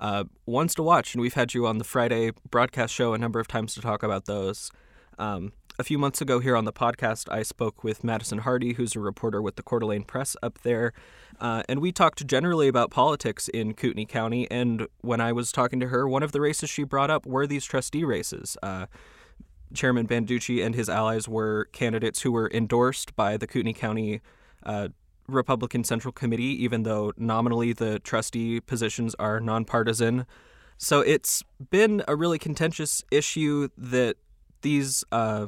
uh, 0.00 0.24
ones 0.46 0.74
to 0.74 0.82
watch, 0.82 1.14
and 1.14 1.20
we've 1.20 1.34
had 1.34 1.54
you 1.54 1.66
on 1.66 1.78
the 1.78 1.84
Friday 1.84 2.32
broadcast 2.50 2.92
show 2.92 3.12
a 3.12 3.18
number 3.18 3.38
of 3.38 3.46
times 3.46 3.74
to 3.74 3.80
talk 3.80 4.02
about 4.02 4.24
those. 4.24 4.72
Um, 5.18 5.52
a 5.80 5.84
few 5.84 5.96
months 5.96 6.20
ago 6.20 6.40
here 6.40 6.56
on 6.56 6.66
the 6.66 6.74
podcast, 6.74 7.32
I 7.32 7.42
spoke 7.42 7.82
with 7.82 8.04
Madison 8.04 8.40
Hardy, 8.40 8.74
who's 8.74 8.94
a 8.94 9.00
reporter 9.00 9.40
with 9.40 9.56
the 9.56 9.62
Coeur 9.62 9.78
d'Alene 9.78 10.04
Press 10.04 10.36
up 10.42 10.60
there, 10.60 10.92
uh, 11.40 11.62
and 11.70 11.80
we 11.80 11.90
talked 11.90 12.26
generally 12.26 12.68
about 12.68 12.90
politics 12.90 13.48
in 13.48 13.72
Kootenai 13.72 14.04
County. 14.04 14.46
And 14.50 14.86
when 15.00 15.22
I 15.22 15.32
was 15.32 15.50
talking 15.50 15.80
to 15.80 15.88
her, 15.88 16.06
one 16.06 16.22
of 16.22 16.32
the 16.32 16.40
races 16.42 16.68
she 16.68 16.84
brought 16.84 17.08
up 17.08 17.24
were 17.24 17.46
these 17.46 17.64
trustee 17.64 18.04
races. 18.04 18.58
Uh, 18.62 18.86
Chairman 19.72 20.06
Banducci 20.06 20.62
and 20.62 20.74
his 20.74 20.90
allies 20.90 21.26
were 21.26 21.70
candidates 21.72 22.20
who 22.20 22.32
were 22.32 22.50
endorsed 22.52 23.16
by 23.16 23.38
the 23.38 23.46
Kootenai 23.46 23.72
County 23.72 24.20
uh, 24.64 24.88
Republican 25.28 25.82
Central 25.82 26.12
Committee, 26.12 26.62
even 26.62 26.82
though 26.82 27.14
nominally 27.16 27.72
the 27.72 28.00
trustee 28.00 28.60
positions 28.60 29.14
are 29.18 29.40
nonpartisan. 29.40 30.26
So 30.76 31.00
it's 31.00 31.42
been 31.70 32.02
a 32.06 32.14
really 32.16 32.38
contentious 32.38 33.02
issue 33.10 33.68
that 33.78 34.16
these 34.62 35.04
uh, 35.10 35.46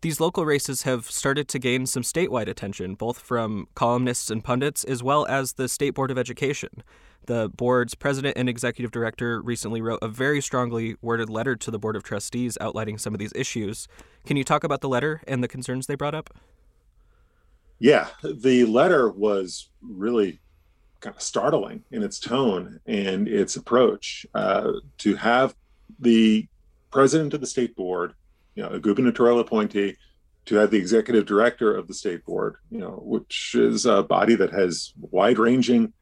these 0.00 0.20
local 0.20 0.44
races 0.44 0.82
have 0.82 1.10
started 1.10 1.48
to 1.48 1.58
gain 1.58 1.86
some 1.86 2.02
statewide 2.02 2.48
attention, 2.48 2.94
both 2.94 3.18
from 3.18 3.66
columnists 3.74 4.30
and 4.30 4.44
pundits, 4.44 4.84
as 4.84 5.02
well 5.02 5.26
as 5.26 5.54
the 5.54 5.68
State 5.68 5.90
Board 5.90 6.10
of 6.10 6.18
Education. 6.18 6.82
The 7.26 7.48
board's 7.48 7.94
president 7.94 8.38
and 8.38 8.48
executive 8.48 8.90
director 8.90 9.42
recently 9.42 9.82
wrote 9.82 9.98
a 10.00 10.08
very 10.08 10.40
strongly 10.40 10.96
worded 11.02 11.28
letter 11.28 11.56
to 11.56 11.70
the 11.70 11.78
Board 11.78 11.96
of 11.96 12.02
Trustees 12.02 12.56
outlining 12.60 12.96
some 12.96 13.12
of 13.12 13.18
these 13.18 13.32
issues. 13.34 13.88
Can 14.24 14.36
you 14.36 14.44
talk 14.44 14.64
about 14.64 14.80
the 14.80 14.88
letter 14.88 15.20
and 15.26 15.42
the 15.42 15.48
concerns 15.48 15.86
they 15.86 15.94
brought 15.94 16.14
up? 16.14 16.30
Yeah, 17.78 18.08
the 18.22 18.64
letter 18.64 19.10
was 19.10 19.68
really 19.82 20.40
kind 21.00 21.14
of 21.14 21.22
startling 21.22 21.84
in 21.90 22.02
its 22.02 22.18
tone 22.18 22.80
and 22.86 23.28
its 23.28 23.56
approach. 23.56 24.26
Uh, 24.34 24.72
to 24.98 25.14
have 25.16 25.54
the 25.98 26.48
president 26.90 27.34
of 27.34 27.40
the 27.40 27.46
state 27.46 27.76
board, 27.76 28.14
you 28.58 28.64
know, 28.64 28.70
a 28.70 28.80
gubernatorial 28.80 29.38
appointee, 29.38 29.96
to 30.44 30.56
have 30.56 30.72
the 30.72 30.76
executive 30.76 31.24
director 31.26 31.76
of 31.76 31.86
the 31.86 31.94
state 31.94 32.24
board, 32.24 32.56
you 32.72 32.78
know, 32.78 33.00
which 33.04 33.54
is 33.54 33.86
a 33.86 34.02
body 34.02 34.34
that 34.34 34.50
has 34.50 34.92
wide-ranging 34.98 35.92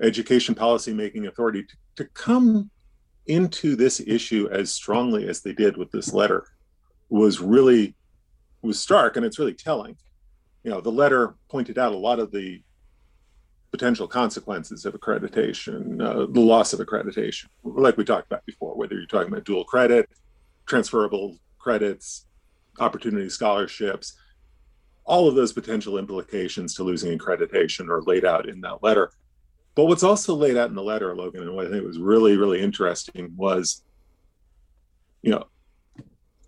education 0.00 0.54
policy 0.54 0.94
making 0.94 1.26
authority, 1.26 1.62
to, 1.62 1.76
to 1.96 2.04
come 2.14 2.70
into 3.26 3.76
this 3.76 4.00
issue 4.00 4.48
as 4.50 4.72
strongly 4.72 5.28
as 5.28 5.42
they 5.42 5.52
did 5.52 5.76
with 5.76 5.90
this 5.90 6.14
letter 6.14 6.46
was 7.10 7.38
really 7.38 7.94
was 8.62 8.80
stark 8.80 9.18
and 9.18 9.26
it's 9.26 9.38
really 9.38 9.52
telling. 9.52 9.94
You 10.64 10.70
know 10.70 10.80
the 10.80 10.92
letter 10.92 11.34
pointed 11.50 11.76
out 11.76 11.92
a 11.92 11.98
lot 11.98 12.18
of 12.18 12.32
the 12.32 12.62
potential 13.72 14.08
consequences 14.08 14.86
of 14.86 14.94
accreditation 14.94 16.02
uh, 16.02 16.26
the 16.30 16.40
loss 16.40 16.72
of 16.72 16.80
accreditation 16.80 17.44
like 17.62 17.96
we 17.96 18.04
talked 18.04 18.26
about 18.26 18.44
before 18.44 18.74
whether 18.76 18.94
you're 18.94 19.06
talking 19.06 19.32
about 19.32 19.44
dual 19.44 19.64
credit 19.64 20.08
transferable 20.66 21.38
credits 21.60 22.26
opportunity 22.78 23.28
scholarships 23.28 24.16
all 25.04 25.26
of 25.26 25.34
those 25.34 25.52
potential 25.52 25.98
implications 25.98 26.74
to 26.74 26.84
losing 26.84 27.18
accreditation 27.18 27.88
are 27.88 28.02
laid 28.02 28.24
out 28.24 28.48
in 28.48 28.60
that 28.60 28.80
letter. 28.80 29.10
But 29.74 29.86
what's 29.86 30.04
also 30.04 30.36
laid 30.36 30.56
out 30.56 30.68
in 30.68 30.76
the 30.76 30.82
letter, 30.82 31.16
Logan, 31.16 31.42
and 31.42 31.54
what 31.54 31.66
I 31.66 31.70
think 31.70 31.84
was 31.84 31.98
really, 31.98 32.36
really 32.36 32.60
interesting 32.60 33.32
was, 33.36 33.82
you 35.22 35.32
know, 35.32 35.46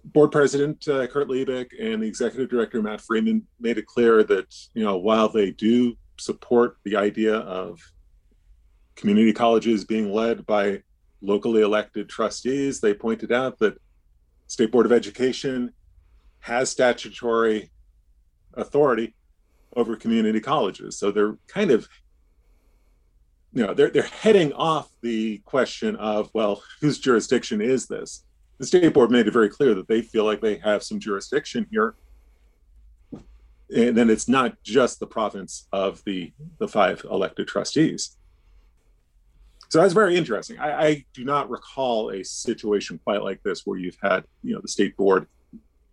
board 0.04 0.30
president 0.30 0.86
uh, 0.86 1.08
Kurt 1.08 1.28
Liebich 1.28 1.70
and 1.80 2.02
the 2.02 2.06
executive 2.06 2.50
director 2.50 2.80
Matt 2.80 3.00
Freeman 3.00 3.44
made 3.58 3.78
it 3.78 3.86
clear 3.86 4.22
that 4.24 4.54
you 4.74 4.84
know 4.84 4.96
while 4.96 5.28
they 5.28 5.52
do 5.52 5.96
support 6.18 6.76
the 6.84 6.96
idea 6.96 7.36
of 7.36 7.80
community 8.96 9.32
colleges 9.32 9.84
being 9.84 10.12
led 10.12 10.44
by 10.44 10.82
locally 11.20 11.62
elected 11.62 12.08
trustees, 12.08 12.80
they 12.80 12.92
pointed 12.92 13.32
out 13.32 13.58
that 13.60 13.80
state 14.52 14.70
board 14.70 14.84
of 14.84 14.92
education 14.92 15.72
has 16.40 16.68
statutory 16.68 17.70
authority 18.52 19.14
over 19.76 19.96
community 19.96 20.40
colleges, 20.40 20.98
so 20.98 21.10
they're 21.10 21.38
kind 21.48 21.70
of 21.70 21.88
you 23.54 23.66
know 23.66 23.72
they're 23.72 23.88
they're 23.88 24.02
heading 24.02 24.52
off 24.52 24.90
the 25.00 25.38
question 25.46 25.96
of 25.96 26.28
well 26.34 26.62
whose 26.82 26.98
jurisdiction 26.98 27.62
is 27.62 27.86
this? 27.86 28.26
The 28.58 28.66
state 28.66 28.92
board 28.92 29.10
made 29.10 29.26
it 29.26 29.32
very 29.32 29.48
clear 29.48 29.74
that 29.74 29.88
they 29.88 30.02
feel 30.02 30.24
like 30.24 30.42
they 30.42 30.56
have 30.58 30.82
some 30.82 31.00
jurisdiction 31.00 31.66
here. 31.70 31.94
And 33.74 33.96
then 33.96 34.10
it's 34.10 34.28
not 34.28 34.62
just 34.62 35.00
the 35.00 35.06
province 35.06 35.66
of 35.72 36.02
the 36.04 36.30
the 36.58 36.68
five 36.68 37.06
elected 37.10 37.48
trustees 37.48 38.18
so 39.72 39.80
that's 39.80 39.94
very 39.94 40.16
interesting 40.16 40.58
I, 40.58 40.86
I 40.86 41.04
do 41.14 41.24
not 41.24 41.50
recall 41.50 42.10
a 42.10 42.22
situation 42.24 43.00
quite 43.04 43.22
like 43.22 43.42
this 43.42 43.66
where 43.66 43.78
you've 43.78 43.98
had 44.02 44.24
you 44.42 44.54
know 44.54 44.60
the 44.60 44.68
state 44.68 44.96
board 44.96 45.26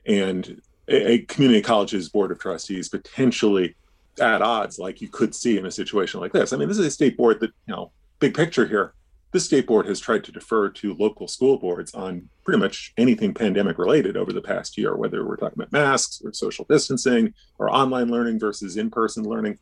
and 0.05 0.61
a, 0.87 1.11
a 1.11 1.19
community 1.19 1.61
college's 1.61 2.09
board 2.09 2.31
of 2.31 2.39
trustees 2.39 2.89
potentially 2.89 3.75
at 4.19 4.41
odds 4.41 4.79
like 4.79 5.01
you 5.01 5.07
could 5.07 5.33
see 5.33 5.57
in 5.57 5.65
a 5.65 5.71
situation 5.71 6.19
like 6.19 6.33
this. 6.33 6.53
I 6.53 6.57
mean, 6.57 6.67
this 6.67 6.77
is 6.77 6.85
a 6.85 6.91
state 6.91 7.17
board 7.17 7.39
that, 7.39 7.51
you 7.67 7.73
know, 7.73 7.91
big 8.19 8.33
picture 8.33 8.67
here. 8.67 8.93
This 9.31 9.45
state 9.45 9.67
board 9.67 9.85
has 9.85 9.99
tried 9.99 10.23
to 10.23 10.31
defer 10.31 10.69
to 10.69 10.95
local 10.95 11.27
school 11.27 11.57
boards 11.57 11.93
on 11.93 12.27
pretty 12.43 12.59
much 12.59 12.93
anything 12.97 13.33
pandemic 13.33 13.77
related 13.77 14.17
over 14.17 14.33
the 14.33 14.41
past 14.41 14.77
year, 14.77 14.95
whether 14.95 15.25
we're 15.25 15.35
talking 15.35 15.59
about 15.59 15.71
masks 15.71 16.21
or 16.23 16.33
social 16.33 16.65
distancing 16.67 17.33
or 17.59 17.69
online 17.69 18.09
learning 18.09 18.39
versus 18.39 18.75
in 18.75 18.89
person 18.89 19.23
learning. 19.23 19.59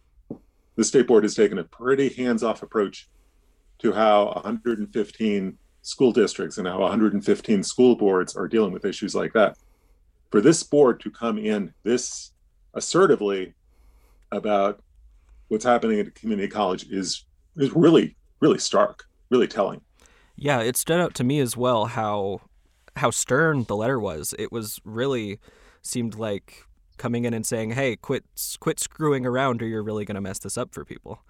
The 0.77 0.85
state 0.85 1.07
board 1.07 1.23
has 1.23 1.35
taken 1.35 1.57
a 1.57 1.63
pretty 1.63 2.09
hands 2.09 2.43
off 2.43 2.63
approach 2.63 3.09
to 3.79 3.91
how 3.91 4.31
115 4.33 5.57
school 5.81 6.11
districts 6.11 6.57
and 6.57 6.67
how 6.67 6.79
115 6.79 7.63
school 7.63 7.95
boards 7.95 8.35
are 8.35 8.47
dealing 8.47 8.71
with 8.71 8.85
issues 8.85 9.15
like 9.15 9.33
that. 9.33 9.57
For 10.31 10.41
this 10.41 10.61
board 10.63 10.99
to 11.01 11.11
come 11.11 11.37
in 11.37 11.73
this 11.83 12.31
assertively 12.73 13.53
about 14.31 14.81
what's 15.47 15.63
happening 15.63 15.99
at 15.99 16.07
a 16.07 16.11
community 16.11 16.49
college 16.49 16.89
is 16.89 17.23
is 17.55 17.73
really 17.73 18.15
really 18.39 18.59
stark, 18.59 19.05
really 19.29 19.47
telling. 19.47 19.81
Yeah, 20.35 20.61
it 20.61 20.77
stood 20.77 20.99
out 20.99 21.15
to 21.15 21.23
me 21.23 21.39
as 21.39 21.57
well 21.57 21.85
how 21.85 22.41
how 22.95 23.11
stern 23.11 23.63
the 23.63 23.75
letter 23.75 23.99
was. 23.99 24.33
It 24.37 24.51
was 24.51 24.79
really 24.83 25.39
seemed 25.81 26.15
like 26.15 26.65
coming 26.97 27.25
in 27.25 27.33
and 27.33 27.45
saying, 27.45 27.71
"Hey, 27.71 27.95
quit 27.95 28.23
quit 28.59 28.79
screwing 28.79 29.25
around, 29.25 29.61
or 29.61 29.67
you're 29.67 29.83
really 29.83 30.05
going 30.05 30.15
to 30.15 30.21
mess 30.21 30.39
this 30.39 30.57
up 30.57 30.73
for 30.73 30.83
people." 30.85 31.21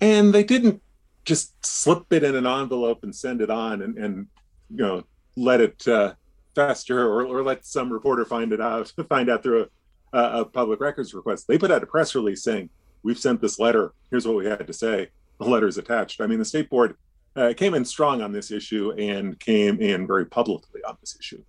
And 0.00 0.32
they 0.34 0.44
didn't 0.44 0.82
just 1.24 1.54
slip 1.64 2.12
it 2.12 2.24
in 2.24 2.34
an 2.34 2.46
envelope 2.46 3.00
and 3.02 3.14
send 3.14 3.40
it 3.40 3.50
on, 3.50 3.82
and, 3.82 3.96
and 3.98 4.26
you 4.70 4.78
know 4.78 5.04
let 5.36 5.60
it 5.60 5.86
uh, 5.88 6.14
fester, 6.54 7.06
or, 7.06 7.24
or 7.24 7.42
let 7.42 7.64
some 7.64 7.92
reporter 7.92 8.24
find 8.24 8.52
it 8.52 8.60
out 8.60 8.92
find 9.08 9.30
out 9.30 9.42
through 9.42 9.62
a 9.62 9.68
a 10.12 10.44
public 10.44 10.80
records 10.80 11.14
request. 11.14 11.48
They 11.48 11.58
put 11.58 11.70
out 11.70 11.82
a 11.82 11.86
press 11.86 12.14
release 12.14 12.42
saying, 12.42 12.70
"We've 13.02 13.18
sent 13.18 13.40
this 13.40 13.58
letter. 13.58 13.92
Here's 14.10 14.26
what 14.26 14.36
we 14.36 14.46
had 14.46 14.66
to 14.66 14.72
say." 14.72 15.08
The 15.38 15.48
letter 15.48 15.66
is 15.66 15.78
attached. 15.78 16.20
I 16.20 16.26
mean, 16.26 16.38
the 16.38 16.44
state 16.44 16.70
board 16.70 16.96
uh, 17.34 17.54
came 17.56 17.74
in 17.74 17.84
strong 17.84 18.22
on 18.22 18.32
this 18.32 18.50
issue 18.50 18.92
and 18.92 19.38
came 19.40 19.80
in 19.80 20.06
very 20.06 20.26
publicly 20.26 20.82
on 20.86 20.96
this 21.00 21.16
issue. 21.18 21.42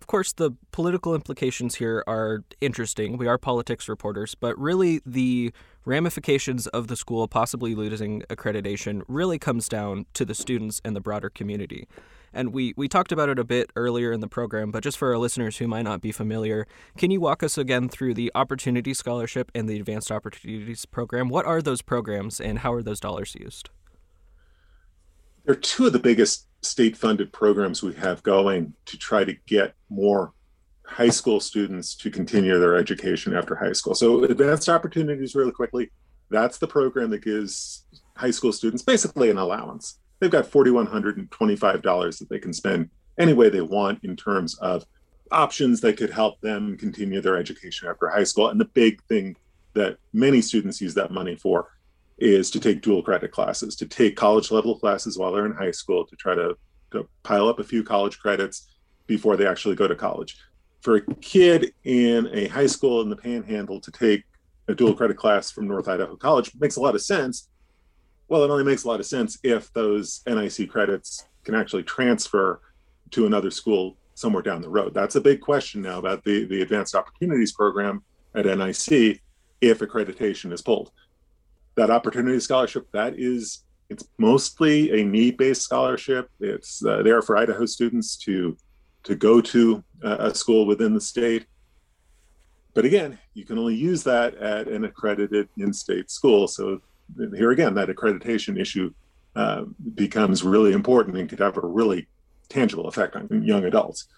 Of 0.00 0.06
course, 0.06 0.32
the 0.32 0.52
political 0.72 1.14
implications 1.14 1.74
here 1.74 2.02
are 2.06 2.44
interesting. 2.60 3.18
We 3.18 3.26
are 3.26 3.36
politics 3.36 3.88
reporters, 3.88 4.34
but 4.34 4.58
really 4.58 5.02
the 5.04 5.52
ramifications 5.88 6.66
of 6.68 6.86
the 6.86 6.96
school 6.96 7.26
possibly 7.26 7.74
losing 7.74 8.20
accreditation 8.28 9.02
really 9.08 9.38
comes 9.38 9.68
down 9.68 10.04
to 10.12 10.24
the 10.24 10.34
students 10.34 10.80
and 10.84 10.94
the 10.94 11.00
broader 11.00 11.30
community. 11.30 11.88
And 12.32 12.52
we, 12.52 12.74
we 12.76 12.88
talked 12.88 13.10
about 13.10 13.30
it 13.30 13.38
a 13.38 13.44
bit 13.44 13.70
earlier 13.74 14.12
in 14.12 14.20
the 14.20 14.28
program, 14.28 14.70
but 14.70 14.82
just 14.82 14.98
for 14.98 15.10
our 15.10 15.18
listeners 15.18 15.56
who 15.56 15.66
might 15.66 15.82
not 15.82 16.02
be 16.02 16.12
familiar, 16.12 16.66
can 16.98 17.10
you 17.10 17.20
walk 17.20 17.42
us 17.42 17.56
again 17.56 17.88
through 17.88 18.12
the 18.12 18.30
Opportunity 18.34 18.92
Scholarship 18.92 19.50
and 19.54 19.66
the 19.66 19.80
Advanced 19.80 20.12
Opportunities 20.12 20.84
Program? 20.84 21.30
What 21.30 21.46
are 21.46 21.62
those 21.62 21.80
programs 21.80 22.38
and 22.38 22.58
how 22.58 22.74
are 22.74 22.82
those 22.82 23.00
dollars 23.00 23.34
used? 23.34 23.70
They're 25.46 25.54
two 25.54 25.86
of 25.86 25.94
the 25.94 25.98
biggest 25.98 26.46
state 26.60 26.98
funded 26.98 27.32
programs 27.32 27.82
we 27.82 27.94
have 27.94 28.22
going 28.22 28.74
to 28.84 28.98
try 28.98 29.24
to 29.24 29.34
get 29.46 29.74
more 29.88 30.34
high 30.88 31.10
school 31.10 31.38
students 31.38 31.94
to 31.94 32.10
continue 32.10 32.58
their 32.58 32.76
education 32.76 33.36
after 33.36 33.54
high 33.54 33.72
school. 33.72 33.94
So, 33.94 34.24
Advanced 34.24 34.68
Opportunities, 34.68 35.34
really 35.34 35.52
quickly, 35.52 35.90
that's 36.30 36.58
the 36.58 36.66
program 36.66 37.10
that 37.10 37.22
gives 37.22 37.84
high 38.16 38.30
school 38.30 38.52
students 38.52 38.82
basically 38.82 39.30
an 39.30 39.38
allowance 39.38 39.98
they've 40.20 40.30
got 40.30 40.50
$4,125 40.50 42.18
that 42.18 42.28
they 42.28 42.38
can 42.38 42.52
spend 42.52 42.90
any 43.18 43.32
way 43.32 43.48
they 43.48 43.60
want 43.60 44.02
in 44.04 44.16
terms 44.16 44.56
of 44.58 44.84
options 45.30 45.80
that 45.80 45.96
could 45.96 46.10
help 46.10 46.40
them 46.40 46.76
continue 46.76 47.20
their 47.20 47.36
education 47.36 47.88
after 47.88 48.08
high 48.08 48.24
school. 48.24 48.48
And 48.48 48.60
the 48.60 48.66
big 48.66 49.02
thing 49.04 49.36
that 49.74 49.98
many 50.12 50.40
students 50.40 50.80
use 50.80 50.94
that 50.94 51.10
money 51.10 51.36
for 51.36 51.68
is 52.18 52.50
to 52.50 52.60
take 52.60 52.82
dual 52.82 53.02
credit 53.02 53.30
classes, 53.30 53.76
to 53.76 53.86
take 53.86 54.16
college 54.16 54.50
level 54.50 54.78
classes 54.78 55.18
while 55.18 55.32
they're 55.32 55.46
in 55.46 55.52
high 55.52 55.70
school, 55.70 56.04
to 56.06 56.16
try 56.16 56.34
to, 56.34 56.56
to 56.92 57.08
pile 57.22 57.48
up 57.48 57.60
a 57.60 57.64
few 57.64 57.84
college 57.84 58.18
credits 58.18 58.68
before 59.06 59.36
they 59.36 59.46
actually 59.46 59.76
go 59.76 59.86
to 59.86 59.94
college. 59.94 60.36
For 60.80 60.96
a 60.96 61.14
kid 61.16 61.72
in 61.84 62.28
a 62.32 62.48
high 62.48 62.66
school 62.66 63.02
in 63.02 63.10
the 63.10 63.16
panhandle 63.16 63.80
to 63.80 63.90
take 63.90 64.24
a 64.68 64.74
dual 64.74 64.94
credit 64.94 65.16
class 65.16 65.50
from 65.50 65.66
North 65.66 65.88
Idaho 65.88 66.16
College 66.16 66.52
makes 66.60 66.76
a 66.76 66.80
lot 66.80 66.94
of 66.94 67.02
sense 67.02 67.48
well, 68.28 68.44
it 68.44 68.50
only 68.50 68.64
makes 68.64 68.84
a 68.84 68.88
lot 68.88 69.00
of 69.00 69.06
sense 69.06 69.38
if 69.42 69.72
those 69.72 70.22
NIC 70.26 70.70
credits 70.70 71.26
can 71.44 71.54
actually 71.54 71.82
transfer 71.82 72.60
to 73.10 73.26
another 73.26 73.50
school 73.50 73.96
somewhere 74.14 74.42
down 74.42 74.60
the 74.60 74.68
road. 74.68 74.92
That's 74.92 75.16
a 75.16 75.20
big 75.20 75.40
question 75.40 75.80
now 75.80 75.98
about 75.98 76.24
the, 76.24 76.44
the 76.44 76.60
Advanced 76.60 76.94
Opportunities 76.94 77.52
Program 77.52 78.02
at 78.34 78.44
NIC 78.44 79.20
if 79.60 79.78
accreditation 79.78 80.52
is 80.52 80.60
pulled. 80.60 80.90
That 81.76 81.90
opportunity 81.90 82.38
scholarship, 82.40 82.90
that 82.92 83.18
is, 83.18 83.64
it's 83.88 84.06
mostly 84.18 85.00
a 85.00 85.04
need-based 85.04 85.62
scholarship. 85.62 86.28
It's 86.40 86.84
uh, 86.84 87.02
there 87.02 87.22
for 87.22 87.38
Idaho 87.38 87.64
students 87.64 88.16
to 88.18 88.56
to 89.08 89.16
go 89.16 89.40
to 89.40 89.82
a 90.02 90.34
school 90.34 90.66
within 90.66 90.92
the 90.92 91.00
state. 91.00 91.46
But 92.74 92.84
again, 92.84 93.18
you 93.32 93.46
can 93.46 93.58
only 93.58 93.74
use 93.74 94.04
that 94.04 94.34
at 94.34 94.68
an 94.68 94.84
accredited 94.84 95.48
in-state 95.56 96.10
school. 96.10 96.46
So 96.46 96.82
here 97.34 97.50
again, 97.50 97.72
that 97.74 97.88
accreditation 97.88 98.60
issue 98.60 98.92
uh, 99.34 99.64
becomes 99.94 100.44
really 100.44 100.74
important 100.74 101.16
and 101.16 101.26
could 101.26 101.38
have 101.38 101.56
a 101.56 101.66
really 101.66 102.06
tangible 102.50 102.86
effect 102.86 103.16
on 103.16 103.42
young 103.42 103.64
adults. 103.64 104.08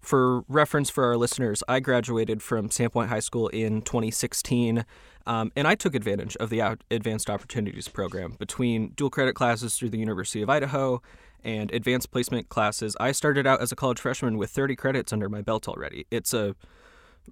For 0.00 0.44
reference 0.48 0.90
for 0.90 1.04
our 1.04 1.16
listeners, 1.16 1.64
I 1.66 1.80
graduated 1.80 2.40
from 2.40 2.68
Sandpoint 2.68 3.08
High 3.08 3.20
School 3.20 3.48
in 3.48 3.82
2016, 3.82 4.84
um, 5.26 5.50
and 5.56 5.66
I 5.66 5.74
took 5.74 5.96
advantage 5.96 6.36
of 6.36 6.50
the 6.50 6.78
Advanced 6.90 7.28
Opportunities 7.28 7.88
Program 7.88 8.36
between 8.38 8.90
dual 8.90 9.10
credit 9.10 9.34
classes 9.34 9.74
through 9.74 9.90
the 9.90 9.98
University 9.98 10.40
of 10.40 10.48
Idaho 10.48 11.02
and 11.44 11.72
advanced 11.72 12.10
placement 12.10 12.48
classes. 12.48 12.96
I 12.98 13.12
started 13.12 13.46
out 13.46 13.60
as 13.60 13.72
a 13.72 13.76
college 13.76 14.00
freshman 14.00 14.38
with 14.38 14.50
30 14.50 14.76
credits 14.76 15.12
under 15.12 15.28
my 15.28 15.42
belt 15.42 15.68
already. 15.68 16.06
It's 16.10 16.34
a 16.34 16.56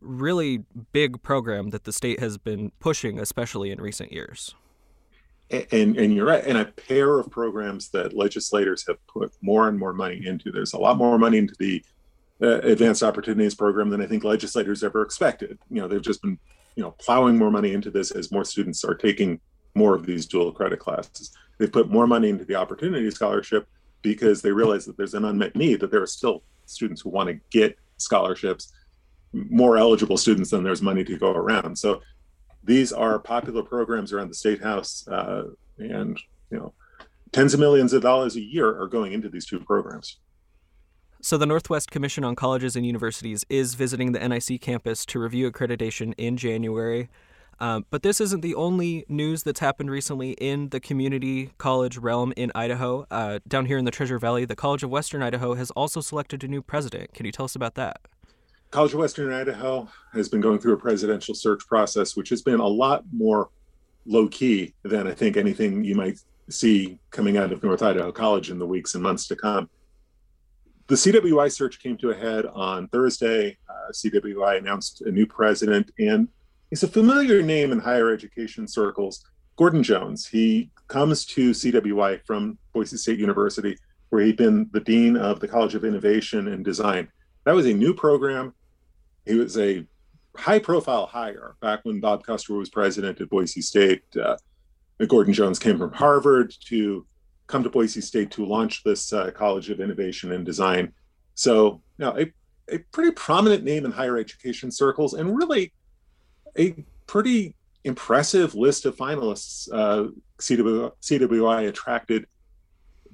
really 0.00 0.64
big 0.92 1.23
program 1.23 1.71
that 1.71 1.85
the 1.85 1.92
state 1.92 2.21
has 2.21 2.38
been 2.38 2.73
pushing, 2.81 3.19
especially 3.19 3.71
in 3.71 3.81
recent 3.81 4.12
years 4.12 4.54
and 5.52 5.97
and 5.97 6.14
you're 6.14 6.26
right 6.26 6.45
and 6.45 6.59
a 6.59 6.64
pair 6.64 7.19
of 7.19 7.31
programs 7.31 7.90
that 7.90 8.16
legislators 8.16 8.87
have 8.87 8.97
put 9.07 9.33
more 9.42 9.69
and 9.69 9.78
more 9.78 9.92
money 9.92 10.26
into 10.26 10.50
there's 10.50 10.73
a 10.73 10.78
lot 10.78 10.97
more 10.97 11.19
money 11.19 11.38
into 11.38 11.54
the 11.59 11.83
uh, 12.42 12.61
advanced 12.62 13.02
opportunities 13.02 13.54
program 13.54 13.90
than 13.90 14.00
i 14.00 14.07
think 14.07 14.25
legislators 14.25 14.83
ever 14.83 15.02
expected 15.02 15.59
you 15.71 15.81
know 15.81 15.87
they've 15.87 16.02
just 16.02 16.23
been 16.23 16.38
you 16.76 16.83
know 16.83 16.92
plowing 16.92 17.37
more 17.37 17.50
money 17.50 17.73
into 17.75 17.90
this 17.90 18.11
as 18.11 18.33
more 18.33 18.45
students 18.45 18.85
are 18.85 18.95
taking 18.95 19.38
more 19.75 19.95
of 19.95 20.07
these 20.07 20.26
dual 20.26 20.52
credit 20.52 20.78
classes 20.78 21.37
they've 21.59 21.73
put 21.73 21.90
more 21.90 22.07
money 22.07 22.31
into 22.31 22.45
the 22.45 22.54
opportunity 22.54 23.11
scholarship 23.11 23.69
because 24.02 24.42
they 24.42 24.52
realize 24.52 24.85
that 24.85 24.97
there's 24.97 25.14
an 25.14 25.25
unmet 25.25 25.56
need 25.56 25.80
that 25.80 25.90
there 25.90 26.02
are 26.02 26.06
still 26.06 26.42
students 26.66 27.00
who 27.00 27.11
want 27.11 27.28
to 27.28 27.38
get 27.50 27.78
scholarships 27.97 28.73
more 29.32 29.78
eligible 29.78 30.16
students 30.16 30.50
than 30.50 30.62
there's 30.62 30.82
money 30.82 31.04
to 31.04 31.16
go 31.16 31.32
around 31.32 31.76
so 31.76 32.00
these 32.64 32.92
are 32.92 33.18
popular 33.18 33.62
programs 33.62 34.12
around 34.12 34.28
the 34.28 34.35
state 34.35 34.62
house, 34.62 35.06
uh, 35.09 35.44
and 35.78 36.18
you 36.50 36.59
know, 36.59 36.73
tens 37.32 37.54
of 37.54 37.61
millions 37.61 37.92
of 37.92 38.02
dollars 38.02 38.37
a 38.37 38.40
year 38.40 38.80
are 38.80 38.87
going 38.87 39.12
into 39.12 39.28
these 39.28 39.47
two 39.47 39.61
programs. 39.61 40.18
So, 41.21 41.37
the 41.38 41.47
Northwest 41.47 41.90
Commission 41.90 42.25
on 42.25 42.35
Colleges 42.35 42.76
and 42.76 42.85
Universities 42.85 43.44
is 43.49 43.75
visiting 43.75 44.12
the 44.12 44.28
NIC 44.28 44.61
campus 44.61 45.04
to 45.06 45.18
review 45.18 45.50
accreditation 45.50 46.14
in 46.18 46.37
January. 46.37 47.09
Um, 47.62 47.87
but 47.90 48.02
this 48.02 48.21
isn't 48.21 48.40
the 48.40 48.57
only 48.57 49.04
news 49.09 49.45
that's 49.45 49.61
happened 49.61 49.88
recently 49.88 50.33
in 50.33 50.71
the 50.71 50.81
community 50.81 51.52
college 51.59 51.97
realm 51.97 52.33
in 52.37 52.50
Idaho. 52.57 53.07
Uh, 53.09 53.38
down 53.47 53.66
here 53.66 53.78
in 53.78 53.85
the 53.85 53.92
Treasure 53.92 54.19
Valley, 54.19 54.45
the 54.45 54.57
College 54.57 54.83
of 54.83 54.90
Western 54.90 55.23
Idaho 55.23 55.54
has 55.54 55.71
also 55.71 56.00
selected 56.00 56.42
a 56.42 56.49
new 56.49 56.61
president. 56.61 57.14
Can 57.14 57.25
you 57.25 57.31
tell 57.31 57.45
us 57.45 57.54
about 57.54 57.76
that? 57.76 58.00
College 58.73 58.95
of 58.95 58.99
Western 58.99 59.33
Idaho 59.33 59.88
has 60.12 60.28
been 60.28 60.40
going 60.40 60.59
through 60.59 60.73
a 60.73 60.76
presidential 60.76 61.37
search 61.37 61.64
process, 61.69 62.16
which 62.16 62.31
has 62.31 62.42
been 62.42 62.59
a 62.59 62.66
lot 62.66 63.04
more 63.12 63.50
low 64.07 64.26
key 64.26 64.75
than 64.83 65.07
I 65.07 65.14
think 65.14 65.37
anything 65.37 65.85
you 65.85 65.95
might 65.95 66.19
see 66.50 66.99
coming 67.12 67.37
out 67.37 67.52
of 67.52 67.62
North 67.62 67.85
Idaho 67.85 68.11
College 68.11 68.50
in 68.50 68.59
the 68.59 68.66
weeks 68.66 68.95
and 68.95 69.04
months 69.04 69.28
to 69.28 69.37
come. 69.37 69.71
The 70.88 70.97
CWI 70.97 71.52
search 71.52 71.81
came 71.81 71.97
to 71.99 72.11
a 72.11 72.14
head 72.16 72.45
on 72.45 72.88
Thursday. 72.88 73.57
Uh, 73.71 73.92
CWI 73.92 74.59
announced 74.59 75.02
a 75.02 75.12
new 75.12 75.26
president, 75.26 75.92
and 76.00 76.26
he's 76.72 76.82
a 76.82 76.88
familiar 76.88 77.42
name 77.42 77.70
in 77.70 77.78
higher 77.78 78.10
education 78.10 78.66
circles. 78.66 79.22
Gordon 79.56 79.82
Jones. 79.82 80.26
He 80.26 80.70
comes 80.88 81.26
to 81.26 81.50
CWI 81.50 82.24
from 82.24 82.56
Boise 82.72 82.96
State 82.96 83.18
University, 83.18 83.76
where 84.08 84.24
he'd 84.24 84.38
been 84.38 84.70
the 84.72 84.80
dean 84.80 85.18
of 85.18 85.40
the 85.40 85.48
College 85.48 85.74
of 85.74 85.85
Innovation 85.85 86.48
and 86.48 86.64
Design. 86.64 87.08
That 87.44 87.54
was 87.54 87.66
a 87.66 87.74
new 87.74 87.92
program 87.92 88.54
he 89.26 89.35
was 89.35 89.58
a 89.58 89.87
high 90.37 90.58
profile 90.58 91.06
hire 91.06 91.56
back 91.61 91.80
when 91.85 92.00
Bob 92.00 92.24
Kustra 92.24 92.58
was 92.58 92.70
president 92.70 93.20
at 93.20 93.28
Boise 93.28 93.61
State. 93.61 94.02
Uh, 94.16 94.37
Gordon 95.06 95.35
Jones 95.35 95.58
came 95.58 95.78
from 95.78 95.92
Harvard 95.92 96.54
to 96.66 97.06
come 97.48 97.62
to 97.62 97.70
Boise 97.70 98.00
State 98.00 98.30
to 98.32 98.46
launch 98.46 98.82
this 98.85 99.12
uh, 99.12 99.30
College 99.32 99.68
of 99.70 99.80
Innovation 99.80 100.32
and 100.32 100.46
Design. 100.46 100.92
So, 101.35 101.82
you 101.98 102.04
know, 102.04 102.16
a, 102.18 102.32
a 102.72 102.78
pretty 102.92 103.11
prominent 103.12 103.64
name 103.64 103.85
in 103.85 103.90
higher 103.90 104.16
education 104.16 104.70
circles 104.70 105.14
and 105.14 105.37
really 105.37 105.72
a 106.58 106.74
pretty 107.06 107.54
impressive 107.84 108.54
list 108.54 108.86
of 108.86 108.96
finalists 108.96 109.68
uh, 109.72 110.08
CW, 110.38 110.92
CWI 111.02 111.68
attracted 111.68 112.26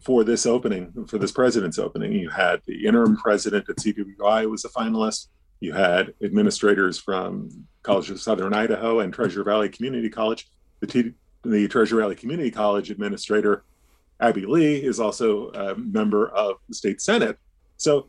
for 0.02 0.24
this 0.24 0.46
opening, 0.46 1.06
for 1.06 1.18
this 1.18 1.32
president's 1.32 1.78
opening. 1.78 2.12
You 2.12 2.30
had 2.30 2.60
the 2.66 2.86
interim 2.86 3.16
president 3.16 3.68
at 3.68 3.76
CWI 3.76 4.48
was 4.48 4.64
a 4.64 4.68
finalist. 4.68 5.28
You 5.60 5.72
had 5.72 6.14
administrators 6.22 6.98
from 6.98 7.66
College 7.82 8.10
of 8.10 8.20
Southern 8.20 8.54
Idaho 8.54 9.00
and 9.00 9.12
Treasure 9.12 9.42
Valley 9.42 9.68
Community 9.68 10.08
College. 10.08 10.48
The, 10.80 10.86
T- 10.86 11.14
the 11.42 11.66
Treasure 11.66 11.96
Valley 11.96 12.14
Community 12.14 12.50
College 12.50 12.90
administrator, 12.90 13.64
Abby 14.20 14.46
Lee, 14.46 14.76
is 14.76 15.00
also 15.00 15.50
a 15.50 15.76
member 15.76 16.28
of 16.28 16.56
the 16.68 16.74
state 16.74 17.00
senate. 17.00 17.38
So, 17.76 18.08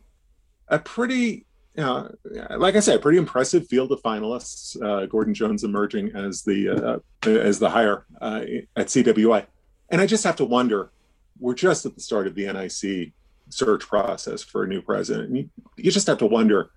a 0.68 0.78
pretty, 0.78 1.46
know, 1.80 2.12
like 2.58 2.76
I 2.76 2.80
said, 2.80 3.02
pretty 3.02 3.18
impressive 3.18 3.68
field 3.68 3.92
of 3.92 4.02
finalists. 4.02 4.82
Uh, 4.82 5.06
Gordon 5.06 5.34
Jones 5.34 5.64
emerging 5.64 6.16
as 6.16 6.44
the 6.44 6.70
uh, 6.70 7.30
as 7.30 7.60
the 7.60 7.70
hire 7.70 8.06
uh, 8.22 8.44
at 8.76 8.88
CWI, 8.88 9.46
and 9.90 10.02
I 10.02 10.06
just 10.06 10.24
have 10.24 10.36
to 10.38 10.46
wonder. 10.46 10.92
We're 11.40 11.56
just 11.56 11.86
at 11.86 11.96
the 11.96 12.02
start 12.02 12.28
of 12.28 12.36
the 12.36 12.52
NIC 12.52 13.14
search 13.50 13.88
process 13.88 14.44
for 14.44 14.64
a 14.64 14.68
new 14.68 14.82
president. 14.82 15.36
You, 15.36 15.50
you 15.78 15.90
just 15.90 16.08
have 16.08 16.18
to 16.18 16.26
wonder 16.26 16.72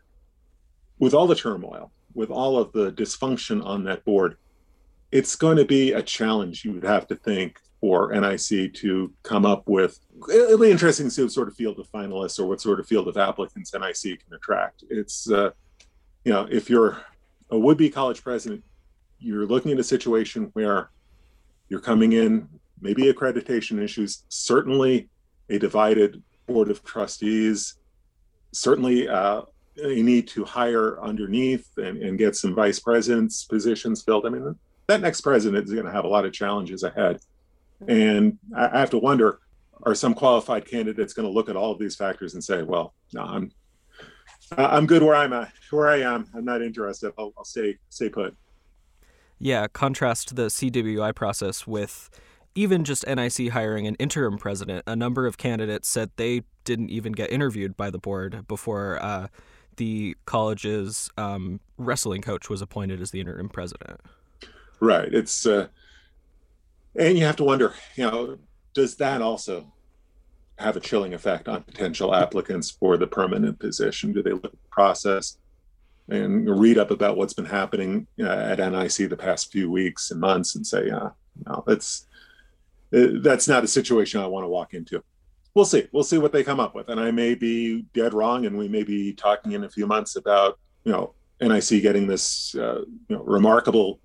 with 0.99 1.15
all 1.15 1.27
the 1.27 1.35
turmoil, 1.35 1.91
with 2.15 2.31
all 2.31 2.57
of 2.57 2.71
the 2.73 2.93
dysfunction 2.93 3.65
on 3.65 3.83
that 3.85 4.05
board, 4.05 4.37
it's 5.11 5.35
going 5.35 5.57
to 5.57 5.65
be 5.65 5.93
a 5.93 6.03
challenge 6.03 6.65
you 6.65 6.73
would 6.73 6.85
have 6.85 7.09
to 7.09 7.17
think 7.17 7.59
for 7.83 8.13
NIC 8.13 8.73
to 8.75 9.13
come 9.25 9.45
up 9.45 9.65
with. 9.67 9.99
It'll 10.33 10.57
be 10.57 10.71
interesting 10.71 11.07
to 11.07 11.11
see 11.11 11.23
what 11.23 11.33
sort 11.33 11.49
of 11.49 11.57
field 11.57 11.81
of 11.81 11.91
finalists 11.91 12.39
or 12.39 12.47
what 12.47 12.61
sort 12.61 12.79
of 12.79 12.87
field 12.87 13.09
of 13.09 13.17
applicants 13.17 13.75
NIC 13.75 14.25
can 14.25 14.35
attract. 14.35 14.85
It's, 14.89 15.29
uh, 15.29 15.51
you 16.25 16.33
know, 16.33 16.47
if 16.49 16.71
you're 16.71 17.05
a 17.51 17.59
would 17.59 17.77
be 17.77 17.91
college 17.91 18.23
president, 18.23 18.63
you're 19.19 19.47
looking 19.47 19.73
at 19.73 19.81
a 19.81 19.85
situation 19.85 20.51
where 20.53 20.91
you're 21.69 21.81
coming 21.81 22.13
in, 22.13 22.49
maybe 22.81 23.13
accreditation 23.13 23.83
issues, 23.83 24.25
certainly 24.29 25.09
a 25.51 25.59
divided 25.59 26.23
board 26.47 26.71
of 26.71 26.85
trustees, 26.85 27.75
certainly 28.53 29.09
uh, 29.09 29.43
you 29.75 30.05
need 30.05 30.29
to 30.29 30.45
hire 30.45 31.03
underneath 31.03 31.69
and, 31.79 32.01
and 32.01 32.17
get 32.17 32.37
some 32.37 32.55
vice 32.55 32.79
presidents 32.79 33.45
positions 33.45 34.03
filled. 34.03 34.25
I 34.25 34.29
mean, 34.29 34.55
that 34.87 35.01
next 35.01 35.23
president 35.23 35.65
is 35.65 35.75
going 35.75 35.87
to 35.87 35.93
have 35.93 36.05
a 36.05 36.09
lot 36.09 36.25
of 36.25 36.33
challenges 36.33 36.85
ahead. 36.85 37.19
And 37.89 38.39
I 38.57 38.79
have 38.79 38.91
to 38.91 38.99
wonder 38.99 39.41
are 39.85 39.95
some 39.95 40.15
qualified 40.15 40.65
candidates 40.65 41.13
going 41.13 41.27
to 41.27 41.33
look 41.33 41.49
at 41.49 41.57
all 41.57 41.73
of 41.73 41.79
these 41.79 41.97
factors 41.97 42.35
and 42.35 42.43
say, 42.43 42.63
well, 42.63 42.95
no, 43.13 43.23
I'm 43.23 43.53
I'm 44.57 44.87
good 44.87 45.03
where 45.03 45.15
I'm 45.15 45.33
at, 45.33 45.51
where 45.71 45.89
I 45.89 46.01
am. 46.01 46.29
I'm 46.35 46.45
not 46.45 46.63
interested. 46.63 47.13
I'll, 47.19 47.33
I'll 47.37 47.45
stay 47.45 47.79
stay 47.89 48.09
put. 48.09 48.37
Yeah, 49.39 49.67
contrast 49.73 50.37
the 50.37 50.47
CWI 50.47 51.15
process 51.15 51.67
with 51.67 52.11
even 52.55 52.85
just 52.85 53.07
NIC 53.07 53.49
hiring 53.51 53.87
an 53.87 53.95
interim 53.97 54.39
president. 54.39 54.85
A 54.87 54.95
number 54.95 55.27
of 55.27 55.39
candidates 55.39 55.89
said 55.89 56.11
they 56.17 56.43
didn't 56.65 56.91
even 56.91 57.13
get 57.13 57.33
interviewed 57.33 57.77
by 57.77 57.91
the 57.91 57.99
board 57.99 58.47
before 58.47 59.03
uh, 59.03 59.29
the 59.77 60.17
college's 60.27 61.11
um, 61.17 61.61
wrestling 61.79 62.23
coach 62.23 62.51
was 62.51 62.61
appointed 62.61 63.01
as 63.01 63.11
the 63.11 63.21
interim 63.21 63.49
president. 63.49 64.01
Right. 64.81 65.13
It's 65.13 65.47
uh, 65.47 65.69
and 66.97 67.19
you 67.19 67.25
have 67.25 67.37
to 67.37 67.45
wonder, 67.45 67.75
you 67.97 68.05
know, 68.05 68.39
does 68.75 68.97
that 68.97 69.23
also 69.23 69.73
have 70.59 70.77
a 70.77 70.81
chilling 70.81 71.15
effect 71.15 71.49
on 71.49 71.63
potential 71.63 72.15
applicants 72.15 72.71
for 72.71 72.97
the 72.97 73.07
permanent 73.07 73.59
position? 73.59 74.13
Do 74.13 74.23
they 74.23 74.33
look 74.33 74.47
at 74.47 74.53
the 74.53 74.69
process 74.71 75.39
and 76.09 76.49
read 76.61 76.79
up 76.79 76.91
about 76.91 77.17
what's 77.17 77.35
been 77.35 77.45
happening 77.45 78.07
uh, 78.21 78.25
at 78.27 78.59
NIC 78.59 79.09
the 79.09 79.17
past 79.17 79.53
few 79.53 79.71
weeks 79.71 80.11
and 80.11 80.21
months 80.21 80.57
and 80.57 80.67
say, 80.67 80.91
uh, 80.91 81.11
no, 81.47 81.65
that's 81.67 82.07
uh, 82.95 83.21
that's 83.23 83.49
not 83.49 83.65
a 83.65 83.69
situation 83.69 84.21
I 84.21 84.27
want 84.27 84.45
to 84.45 84.49
walk 84.49 84.75
into 84.75 85.03
we'll 85.55 85.65
see. 85.65 85.87
We'll 85.93 86.05
see 86.05 86.19
what 86.19 86.33
they 86.33 86.45
come 86.45 86.61
up 86.61 86.75
with. 86.75 86.89
And 86.89 87.01
I 87.01 87.11
may 87.11 87.35
be 87.35 87.83
dead 87.95 88.15
wrong, 88.15 88.47
and 88.47 88.57
we 88.57 88.69
may 88.69 88.83
be 88.83 89.13
talking 89.13 89.53
in 89.53 89.65
a 89.65 89.69
few 89.69 89.87
months 89.87 90.17
about 90.17 90.59
you 90.85 90.93
know 90.93 91.15
NIC 91.41 91.83
getting 91.83 92.07
this 92.07 92.55
uh, 92.55 92.83
you 93.09 93.17
know 93.17 93.23
remarkable 93.23 94.01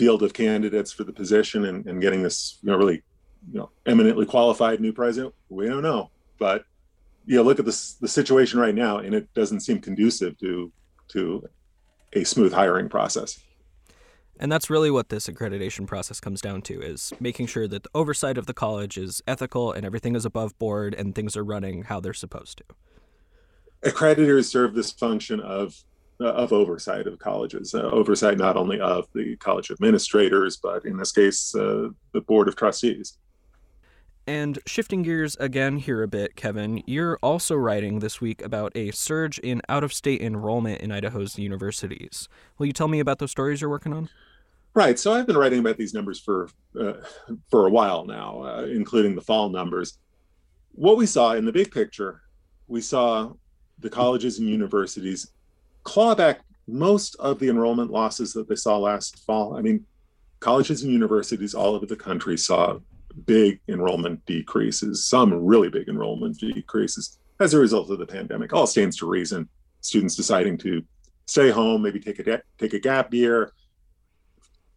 field 0.00 0.22
of 0.22 0.32
candidates 0.32 0.90
for 0.90 1.04
the 1.04 1.12
position 1.12 1.66
and, 1.66 1.84
and 1.84 2.00
getting 2.00 2.22
this 2.22 2.56
you 2.62 2.70
know 2.70 2.78
really 2.78 3.02
you 3.52 3.58
know 3.58 3.68
eminently 3.84 4.24
qualified 4.24 4.80
new 4.80 4.94
president. 4.94 5.34
We 5.50 5.68
don't 5.68 5.82
know, 5.82 6.10
but 6.38 6.64
you 7.26 7.36
know, 7.36 7.42
look 7.42 7.58
at 7.58 7.66
this 7.66 7.94
the 7.94 8.08
situation 8.08 8.58
right 8.58 8.74
now, 8.74 8.96
and 8.96 9.14
it 9.14 9.32
doesn't 9.34 9.60
seem 9.60 9.78
conducive 9.78 10.38
to 10.38 10.72
to 11.08 11.46
a 12.14 12.24
smooth 12.24 12.52
hiring 12.54 12.88
process. 12.88 13.38
And 14.38 14.50
that's 14.50 14.70
really 14.70 14.90
what 14.90 15.10
this 15.10 15.26
accreditation 15.26 15.86
process 15.86 16.18
comes 16.18 16.40
down 16.40 16.62
to 16.62 16.80
is 16.80 17.12
making 17.20 17.46
sure 17.46 17.68
that 17.68 17.82
the 17.82 17.90
oversight 17.94 18.38
of 18.38 18.46
the 18.46 18.54
college 18.54 18.96
is 18.96 19.22
ethical 19.28 19.70
and 19.70 19.84
everything 19.84 20.16
is 20.16 20.24
above 20.24 20.58
board 20.58 20.94
and 20.94 21.14
things 21.14 21.36
are 21.36 21.44
running 21.44 21.82
how 21.82 22.00
they're 22.00 22.14
supposed 22.14 22.56
to. 22.56 22.64
Accreditors 23.90 24.46
serve 24.46 24.74
this 24.74 24.92
function 24.92 25.40
of 25.40 25.84
of 26.26 26.52
oversight 26.52 27.06
of 27.06 27.18
colleges, 27.18 27.74
uh, 27.74 27.82
oversight 27.82 28.38
not 28.38 28.56
only 28.56 28.80
of 28.80 29.06
the 29.14 29.36
college 29.36 29.70
administrators, 29.70 30.56
but 30.56 30.84
in 30.84 30.96
this 30.96 31.12
case, 31.12 31.54
uh, 31.54 31.88
the 32.12 32.20
board 32.20 32.48
of 32.48 32.56
trustees. 32.56 33.18
And 34.26 34.58
shifting 34.66 35.02
gears 35.02 35.34
again 35.40 35.78
here 35.78 36.02
a 36.02 36.08
bit, 36.08 36.36
Kevin, 36.36 36.82
you're 36.86 37.18
also 37.22 37.56
writing 37.56 37.98
this 37.98 38.20
week 38.20 38.42
about 38.42 38.70
a 38.76 38.90
surge 38.92 39.38
in 39.40 39.62
out 39.68 39.82
of 39.82 39.92
state 39.92 40.20
enrollment 40.20 40.82
in 40.82 40.92
Idaho's 40.92 41.38
universities. 41.38 42.28
Will 42.58 42.66
you 42.66 42.72
tell 42.72 42.86
me 42.86 43.00
about 43.00 43.18
those 43.18 43.30
stories 43.30 43.60
you're 43.60 43.70
working 43.70 43.92
on? 43.92 44.08
Right. 44.74 44.98
So 44.98 45.12
I've 45.12 45.26
been 45.26 45.38
writing 45.38 45.58
about 45.58 45.78
these 45.78 45.94
numbers 45.94 46.20
for 46.20 46.48
uh, 46.80 46.92
for 47.50 47.66
a 47.66 47.70
while 47.70 48.04
now, 48.04 48.42
uh, 48.42 48.66
including 48.70 49.16
the 49.16 49.20
fall 49.20 49.48
numbers. 49.48 49.98
What 50.72 50.96
we 50.96 51.06
saw 51.06 51.32
in 51.32 51.44
the 51.44 51.50
big 51.50 51.72
picture, 51.72 52.22
we 52.68 52.80
saw 52.80 53.32
the 53.80 53.90
colleges 53.90 54.38
and 54.38 54.48
universities 54.48 55.32
claw 55.82 56.14
back 56.14 56.40
most 56.66 57.16
of 57.16 57.38
the 57.38 57.48
enrollment 57.48 57.90
losses 57.90 58.32
that 58.32 58.48
they 58.48 58.54
saw 58.54 58.78
last 58.78 59.24
fall. 59.24 59.56
I 59.56 59.62
mean, 59.62 59.84
colleges 60.40 60.82
and 60.82 60.92
universities 60.92 61.54
all 61.54 61.74
over 61.74 61.86
the 61.86 61.96
country 61.96 62.38
saw 62.38 62.78
big 63.26 63.60
enrollment 63.68 64.24
decreases, 64.26 65.04
some 65.04 65.32
really 65.44 65.68
big 65.68 65.88
enrollment 65.88 66.38
decreases 66.38 67.18
as 67.40 67.54
a 67.54 67.58
result 67.58 67.90
of 67.90 67.98
the 67.98 68.06
pandemic. 68.06 68.52
All 68.52 68.66
stands 68.66 68.96
to 68.98 69.06
reason. 69.06 69.48
Students 69.80 70.14
deciding 70.14 70.58
to 70.58 70.84
stay 71.26 71.50
home, 71.50 71.82
maybe 71.82 72.00
take 72.00 72.18
a 72.18 72.42
take 72.58 72.74
a 72.74 72.78
gap 72.78 73.12
year, 73.14 73.52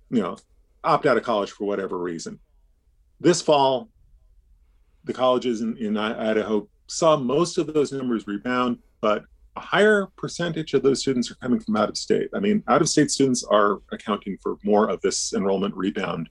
you 0.09 0.21
know, 0.21 0.37
opt 0.83 1.05
out 1.05 1.17
of 1.17 1.23
college 1.23 1.51
for 1.51 1.65
whatever 1.65 1.97
reason. 1.97 2.39
This 3.19 3.41
fall, 3.41 3.89
the 5.03 5.13
colleges 5.13 5.61
in, 5.61 5.77
in 5.77 5.97
Idaho 5.97 6.67
saw 6.87 7.17
most 7.17 7.57
of 7.57 7.73
those 7.73 7.91
numbers 7.91 8.27
rebound, 8.27 8.79
but 9.01 9.25
a 9.55 9.59
higher 9.59 10.07
percentage 10.17 10.73
of 10.73 10.83
those 10.83 11.01
students 11.01 11.29
are 11.29 11.35
coming 11.35 11.59
from 11.59 11.75
out 11.75 11.89
of 11.89 11.97
state. 11.97 12.29
I 12.33 12.39
mean, 12.39 12.63
out 12.67 12.81
of 12.81 12.89
state 12.89 13.11
students 13.11 13.43
are 13.43 13.81
accounting 13.91 14.37
for 14.41 14.57
more 14.63 14.89
of 14.89 15.01
this 15.01 15.33
enrollment 15.33 15.75
rebound, 15.75 16.29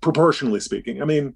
proportionally 0.00 0.60
speaking. 0.60 1.02
I 1.02 1.04
mean, 1.04 1.34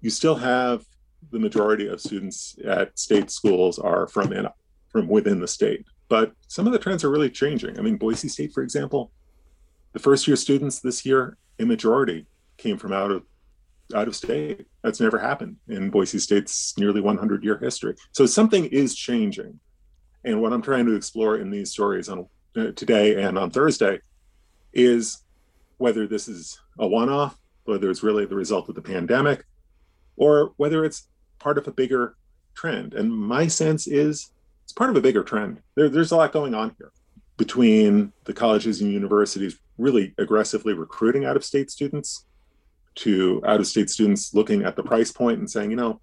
you 0.00 0.10
still 0.10 0.34
have 0.34 0.84
the 1.30 1.38
majority 1.38 1.86
of 1.88 2.00
students 2.00 2.56
at 2.64 2.98
state 2.98 3.30
schools 3.30 3.78
are 3.78 4.06
from 4.06 4.32
in, 4.32 4.46
from 4.88 5.08
within 5.08 5.40
the 5.40 5.48
state, 5.48 5.84
but 6.08 6.32
some 6.48 6.66
of 6.66 6.72
the 6.72 6.78
trends 6.78 7.04
are 7.04 7.10
really 7.10 7.30
changing. 7.30 7.78
I 7.78 7.82
mean, 7.82 7.96
Boise 7.96 8.28
State, 8.28 8.52
for 8.52 8.62
example, 8.62 9.12
the 9.92 9.98
first 9.98 10.26
year 10.26 10.36
students 10.36 10.80
this 10.80 11.06
year, 11.06 11.38
a 11.58 11.64
majority 11.64 12.26
came 12.58 12.76
from 12.76 12.92
out 12.92 13.10
of 13.10 13.22
out 13.94 14.08
of 14.08 14.16
state. 14.16 14.66
That's 14.82 15.00
never 15.00 15.18
happened 15.18 15.56
in 15.68 15.90
Boise 15.90 16.18
State's 16.18 16.76
nearly 16.76 17.00
100 17.00 17.44
year 17.44 17.58
history. 17.58 17.94
So 18.12 18.26
something 18.26 18.66
is 18.66 18.94
changing. 18.94 19.58
And 20.26 20.42
what 20.42 20.52
I'm 20.52 20.60
trying 20.60 20.86
to 20.86 20.96
explore 20.96 21.36
in 21.36 21.50
these 21.50 21.70
stories 21.70 22.08
on 22.08 22.26
uh, 22.56 22.72
today 22.72 23.22
and 23.22 23.38
on 23.38 23.50
Thursday 23.50 24.00
is 24.72 25.22
whether 25.78 26.06
this 26.08 26.26
is 26.26 26.60
a 26.80 26.86
one 26.86 27.08
off, 27.08 27.38
whether 27.64 27.88
it's 27.88 28.02
really 28.02 28.26
the 28.26 28.34
result 28.34 28.68
of 28.68 28.74
the 28.74 28.82
pandemic, 28.82 29.44
or 30.16 30.52
whether 30.56 30.84
it's 30.84 31.08
part 31.38 31.58
of 31.58 31.68
a 31.68 31.72
bigger 31.72 32.16
trend. 32.56 32.92
And 32.94 33.10
my 33.10 33.46
sense 33.46 33.86
is 33.86 34.32
it's 34.64 34.72
part 34.72 34.90
of 34.90 34.96
a 34.96 35.00
bigger 35.00 35.22
trend. 35.22 35.62
There, 35.76 35.88
there's 35.88 36.10
a 36.10 36.16
lot 36.16 36.32
going 36.32 36.54
on 36.54 36.74
here 36.76 36.90
between 37.36 38.12
the 38.24 38.32
colleges 38.32 38.80
and 38.80 38.92
universities 38.92 39.58
really 39.78 40.12
aggressively 40.18 40.72
recruiting 40.72 41.24
out 41.24 41.36
of 41.36 41.44
state 41.44 41.70
students 41.70 42.24
to 42.96 43.42
out 43.46 43.60
of 43.60 43.66
state 43.66 43.90
students 43.90 44.34
looking 44.34 44.64
at 44.64 44.74
the 44.74 44.82
price 44.82 45.12
point 45.12 45.38
and 45.38 45.48
saying, 45.48 45.70
you 45.70 45.76
know, 45.76 46.00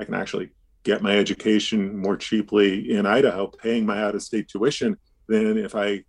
I 0.00 0.04
can 0.04 0.14
actually 0.14 0.50
get 0.86 1.02
my 1.02 1.16
education 1.16 1.98
more 1.98 2.16
cheaply 2.16 2.92
in 2.92 3.06
Idaho, 3.06 3.48
paying 3.48 3.84
my 3.84 4.02
out 4.02 4.14
of 4.14 4.22
state 4.22 4.48
tuition 4.48 4.96
than 5.28 5.58
if 5.58 5.74
I 5.74 6.04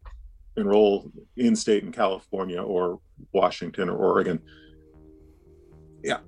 enroll 0.56 1.12
in 1.36 1.56
state 1.56 1.84
in 1.84 1.92
California 1.92 2.62
or 2.62 3.00
Washington 3.34 3.90
or 3.90 3.98
Oregon. 3.98 4.40
Yeah. 6.04 6.20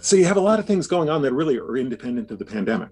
So 0.00 0.16
you 0.16 0.24
have 0.24 0.38
a 0.38 0.40
lot 0.40 0.58
of 0.58 0.66
things 0.66 0.86
going 0.86 1.08
on 1.08 1.22
that 1.22 1.34
really 1.34 1.58
are 1.58 1.76
independent 1.76 2.30
of 2.30 2.38
the 2.38 2.44
pandemic. 2.44 2.90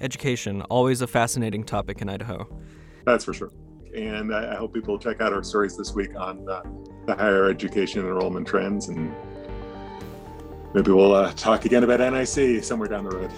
Education, 0.00 0.62
always 0.62 1.02
a 1.02 1.06
fascinating 1.06 1.64
topic 1.64 2.00
in 2.00 2.08
Idaho. 2.08 2.48
That's 3.04 3.24
for 3.24 3.34
sure 3.34 3.50
and 3.96 4.34
I, 4.34 4.54
hope 4.56 4.74
people 4.74 4.98
check 4.98 5.20
out 5.22 5.32
our 5.32 5.42
stories 5.42 5.76
this 5.76 5.94
week 5.94 6.10
on 6.16 6.46
uh, 6.48 6.62
the 7.06 7.14
higher 7.14 7.48
education 7.48 8.02
enrollment 8.02 8.46
trends, 8.46 8.88
and 8.88 9.14
maybe 10.74 10.92
we'll 10.92 11.14
uh, 11.14 11.32
talk 11.32 11.64
again 11.64 11.82
about 11.82 12.00
NIC 12.00 12.62
somewhere 12.62 12.88
down 12.88 13.04
the 13.04 13.16
road. 13.16 13.32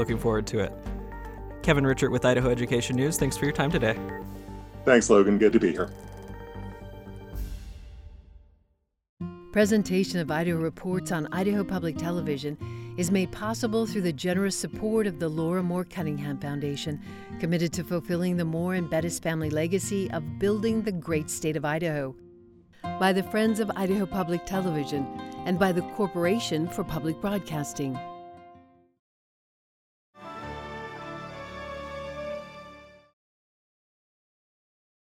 Looking 0.00 0.16
forward 0.16 0.46
to 0.46 0.60
it. 0.60 0.72
Kevin 1.60 1.84
Richert 1.84 2.10
with 2.10 2.24
Idaho 2.24 2.48
Education 2.48 2.96
News. 2.96 3.18
Thanks 3.18 3.36
for 3.36 3.44
your 3.44 3.52
time 3.52 3.70
today. 3.70 3.98
Thanks, 4.86 5.10
Logan. 5.10 5.36
Good 5.36 5.52
to 5.52 5.60
be 5.60 5.72
here. 5.72 5.90
Presentation 9.52 10.18
of 10.18 10.30
Idaho 10.30 10.56
Reports 10.56 11.12
on 11.12 11.28
Idaho 11.34 11.62
Public 11.62 11.98
Television 11.98 12.56
is 12.96 13.10
made 13.10 13.30
possible 13.30 13.84
through 13.84 14.00
the 14.00 14.12
generous 14.12 14.56
support 14.56 15.06
of 15.06 15.18
the 15.18 15.28
Laura 15.28 15.62
Moore 15.62 15.84
Cunningham 15.84 16.38
Foundation, 16.38 16.98
committed 17.38 17.70
to 17.74 17.84
fulfilling 17.84 18.38
the 18.38 18.44
Moore 18.46 18.76
and 18.76 18.88
Bettis 18.88 19.18
family 19.18 19.50
legacy 19.50 20.10
of 20.12 20.38
building 20.38 20.80
the 20.80 20.92
great 20.92 21.28
state 21.28 21.58
of 21.58 21.66
Idaho. 21.66 22.16
By 22.98 23.12
the 23.12 23.24
Friends 23.24 23.60
of 23.60 23.70
Idaho 23.76 24.06
Public 24.06 24.46
Television 24.46 25.04
and 25.44 25.58
by 25.58 25.72
the 25.72 25.82
Corporation 25.82 26.68
for 26.68 26.84
Public 26.84 27.20
Broadcasting. 27.20 28.00